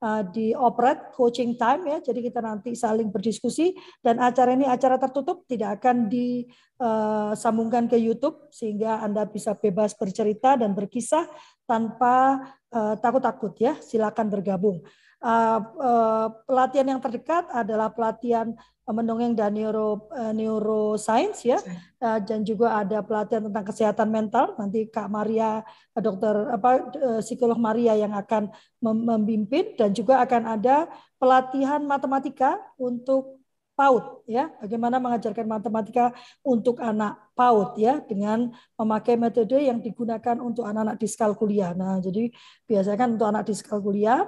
[0.02, 1.98] uh, di operate coaching time ya.
[2.02, 7.98] Jadi kita nanti saling berdiskusi dan acara ini acara tertutup tidak akan disambungkan uh, ke
[7.98, 11.26] YouTube sehingga Anda bisa bebas bercerita dan berkisah
[11.66, 12.40] tanpa
[12.72, 13.76] uh, takut-takut ya.
[13.78, 14.82] Silakan bergabung.
[15.18, 18.54] Uh, uh, pelatihan yang terdekat adalah pelatihan
[18.86, 21.58] mendongeng dan neuro uh, neuroscience ya.
[21.98, 24.54] Uh, dan juga ada pelatihan tentang kesehatan mental.
[24.56, 25.66] Nanti Kak Maria
[25.98, 28.48] dokter apa uh, psikolog Maria yang akan
[28.80, 30.86] memimpin dan juga akan ada
[31.18, 33.42] pelatihan matematika untuk
[33.74, 34.54] PAUD ya.
[34.62, 36.14] Bagaimana mengajarkan matematika
[36.46, 42.34] untuk anak PAUD ya dengan memakai metode yang digunakan untuk anak-anak diskalkulia nah jadi
[42.66, 44.26] biasanya kan untuk anak diskalkulia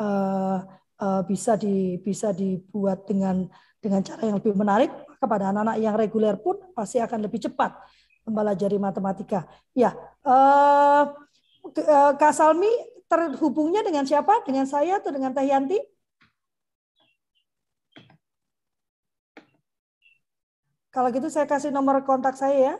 [0.00, 0.58] uh,
[0.98, 3.46] uh, bisa di bisa dibuat dengan
[3.78, 7.74] dengan cara yang lebih menarik kepada anak-anak yang reguler pun pasti akan lebih cepat
[8.26, 9.46] mempelajari matematika.
[9.72, 9.94] Ya,
[10.26, 11.08] uh,
[12.18, 12.70] Kak Salmi
[13.08, 14.44] terhubungnya dengan siapa?
[14.44, 15.78] Dengan saya atau dengan Teh Yanti?
[20.92, 22.74] Kalau gitu saya kasih nomor kontak saya ya.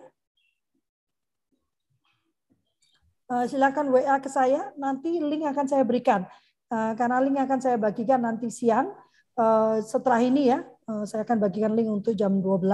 [3.29, 6.25] Uh, silakan WA ke saya, nanti link akan saya berikan.
[6.69, 8.93] Uh, karena link akan saya bagikan nanti siang.
[9.39, 12.65] Uh, setelah ini ya, Eh, saya akan bagikan link untuk jam 12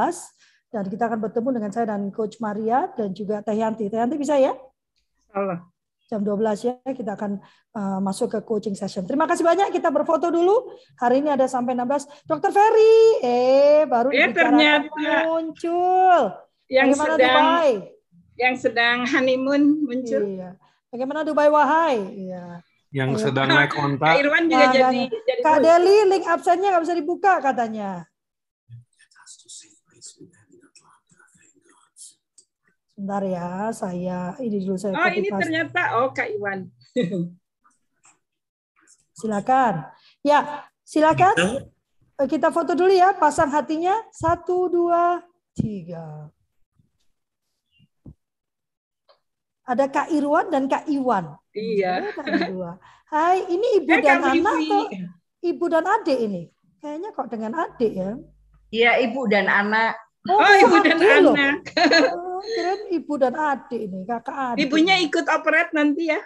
[0.70, 3.90] dan kita akan bertemu dengan saya dan Coach Maria dan juga Teh Yanti.
[3.90, 4.54] Teh Yanti bisa ya?
[5.34, 5.66] Allah.
[6.06, 7.40] Jam 12 ya kita akan
[8.04, 9.02] masuk ke coaching session.
[9.08, 10.76] Terima kasih banyak kita berfoto dulu.
[11.00, 12.28] Hari ini ada sampai 16.
[12.28, 16.20] Dokter Ferry, eh baru ya, ternyata muncul.
[16.68, 17.70] Yang Bagaimana sedang Dubai?
[18.36, 20.22] Yang sedang honeymoon muncul.
[20.28, 20.50] Iya.
[20.92, 21.98] Bagaimana Dubai wahai?
[22.14, 22.62] Iya
[22.94, 23.26] yang Ayo.
[23.26, 24.14] sedang naik kontak.
[24.14, 27.90] Kak Irwan juga nah, jadi, jadi Kak Deli link absennya nggak bisa dibuka katanya.
[32.94, 34.94] Sebentar ya, saya ini dulu saya.
[34.94, 36.70] Oh ini ternyata oh Kak Iwan.
[39.18, 39.90] silakan.
[40.22, 41.34] Ya, silakan.
[42.14, 43.98] Eh, kita foto dulu ya, pasang hatinya.
[44.14, 45.18] Satu, dua,
[45.58, 46.30] tiga.
[49.66, 51.34] Ada Kak Irwan dan Kak Iwan.
[51.54, 52.10] Iya.
[53.06, 54.82] Hai, ini ibu dan anak atau
[55.38, 56.42] ibu dan adik ini?
[56.82, 58.12] Kayaknya kok dengan adik ya?
[58.74, 59.94] Iya, ibu dan anak.
[60.26, 61.34] Oh, oh ibu dan loh.
[61.38, 61.62] anak.
[62.10, 64.66] Oh, kira ibu dan adik ini, kakak adik.
[64.66, 66.18] Ibunya ikut operat nanti ya?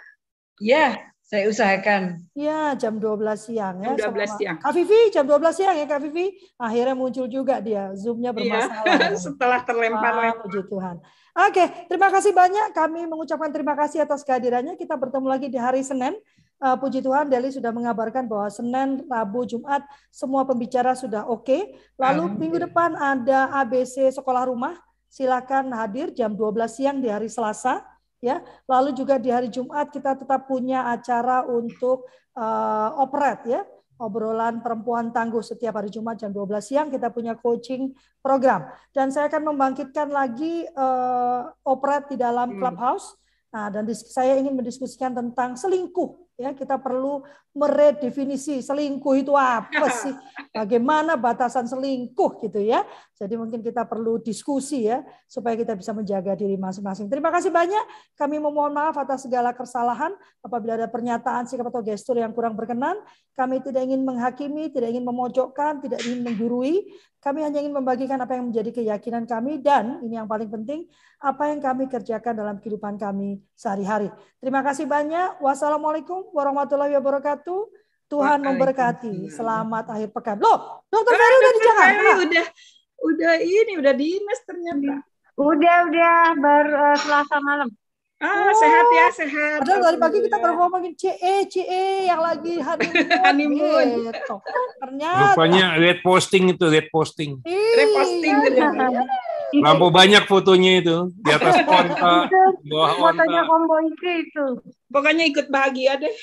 [0.57, 2.25] Iya, saya usahakan.
[2.33, 3.93] Iya, jam 12 siang ya.
[3.93, 4.57] Jam 12 siang.
[4.57, 6.25] Kak Vivi, jam 12 siang ya Kak Vivi.
[6.57, 8.85] Akhirnya muncul juga dia, Zoom-nya iya, bermasalah.
[8.97, 10.41] Iya, setelah terlempar-lempar.
[10.41, 10.97] Puji Tuhan.
[11.37, 12.73] Oke, terima kasih banyak.
[12.73, 14.73] Kami mengucapkan terima kasih atas kehadirannya.
[14.73, 16.17] Kita bertemu lagi di hari Senin.
[16.59, 19.79] Uh, puji Tuhan, Deli sudah mengabarkan bahwa Senin, Rabu, Jumat
[20.11, 21.47] semua pembicara sudah oke.
[21.47, 21.61] Okay.
[21.95, 22.37] Lalu Amin.
[22.41, 24.75] minggu depan ada ABC sekolah rumah.
[25.07, 27.81] Silakan hadir jam 12 siang di hari Selasa.
[28.19, 32.03] Ya, lalu juga di hari Jumat kita tetap punya acara untuk
[32.35, 33.63] uh, operet ya
[33.99, 37.91] obrolan perempuan tangguh setiap hari Jumat jam 12 siang kita punya coaching
[38.23, 42.59] program dan saya akan membangkitkan lagi uh, operet di dalam hmm.
[42.63, 43.19] clubhouse.
[43.49, 50.13] Nah, dan saya ingin mendiskusikan tentang selingkuh ya kita perlu meredefinisi selingkuh itu apa sih?
[50.57, 52.85] Bagaimana batasan selingkuh gitu ya.
[53.17, 57.11] Jadi mungkin kita perlu diskusi ya supaya kita bisa menjaga diri masing-masing.
[57.11, 58.15] Terima kasih banyak.
[58.15, 60.13] Kami memohon maaf atas segala kesalahan.
[60.39, 62.95] Apabila ada pernyataan sikap atau gestur yang kurang berkenan
[63.39, 66.91] kami tidak ingin menghakimi tidak ingin memojokkan tidak ingin menggurui.
[67.19, 69.59] Kami hanya ingin membagikan apa yang menjadi keyakinan kami.
[69.59, 70.87] Dan ini yang paling penting
[71.19, 74.07] apa yang kami kerjakan dalam kehidupan kami sehari-hari.
[74.39, 75.39] Terima kasih banyak.
[75.39, 77.38] Wassalamualaikum warahmatullahi wabarakatuh.
[78.09, 79.29] Tuhan memberkati.
[79.29, 80.41] Selamat akhir pekan.
[80.41, 82.09] Loh, Dokter Ferry udah di Jakarta.
[82.25, 82.45] Udah,
[83.05, 85.05] udah ini, udah dinas ternyata.
[85.37, 87.69] Udah, udah baru uh, Selasa malam.
[88.19, 89.57] Ah, sehat ya, sehat.
[89.63, 93.07] Padahal dari pagi kita baru ngomongin CE, CE yang lagi honeymoon.
[93.23, 93.87] Honeymoon.
[94.11, 94.35] Gitu.
[94.83, 95.23] Ternyata.
[95.31, 97.39] Rupanya red posting itu, red posting.
[97.47, 97.71] Iya.
[97.79, 98.85] Reposting ternyata.
[99.55, 100.97] Lampu banyak fotonya itu.
[101.15, 102.27] Di atas onta,
[102.67, 103.41] bawah Fotonya.
[103.47, 104.45] Kombo itu.
[104.89, 106.13] Pokoknya ikut bahagia deh.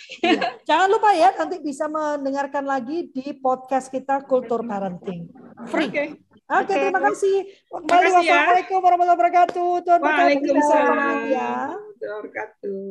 [0.69, 5.31] Jangan lupa ya nanti bisa mendengarkan lagi di podcast kita Kultur Parenting.
[5.71, 5.87] Free.
[5.87, 6.05] Oke.
[6.47, 6.75] Oke, Oke.
[6.79, 7.37] terima kasih.
[7.67, 8.15] Kembali kasih ya.
[8.19, 9.71] wassalamualaikum warahmatullahi wabarakatuh.
[9.87, 9.99] Tuhan.
[10.03, 11.17] Waalaikumsalam.
[11.31, 11.51] Ya.
[11.75, 12.87] warahmatullahi wabarakatuh.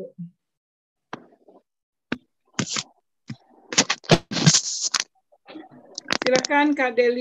[6.26, 7.14] Silakan Kak Deli.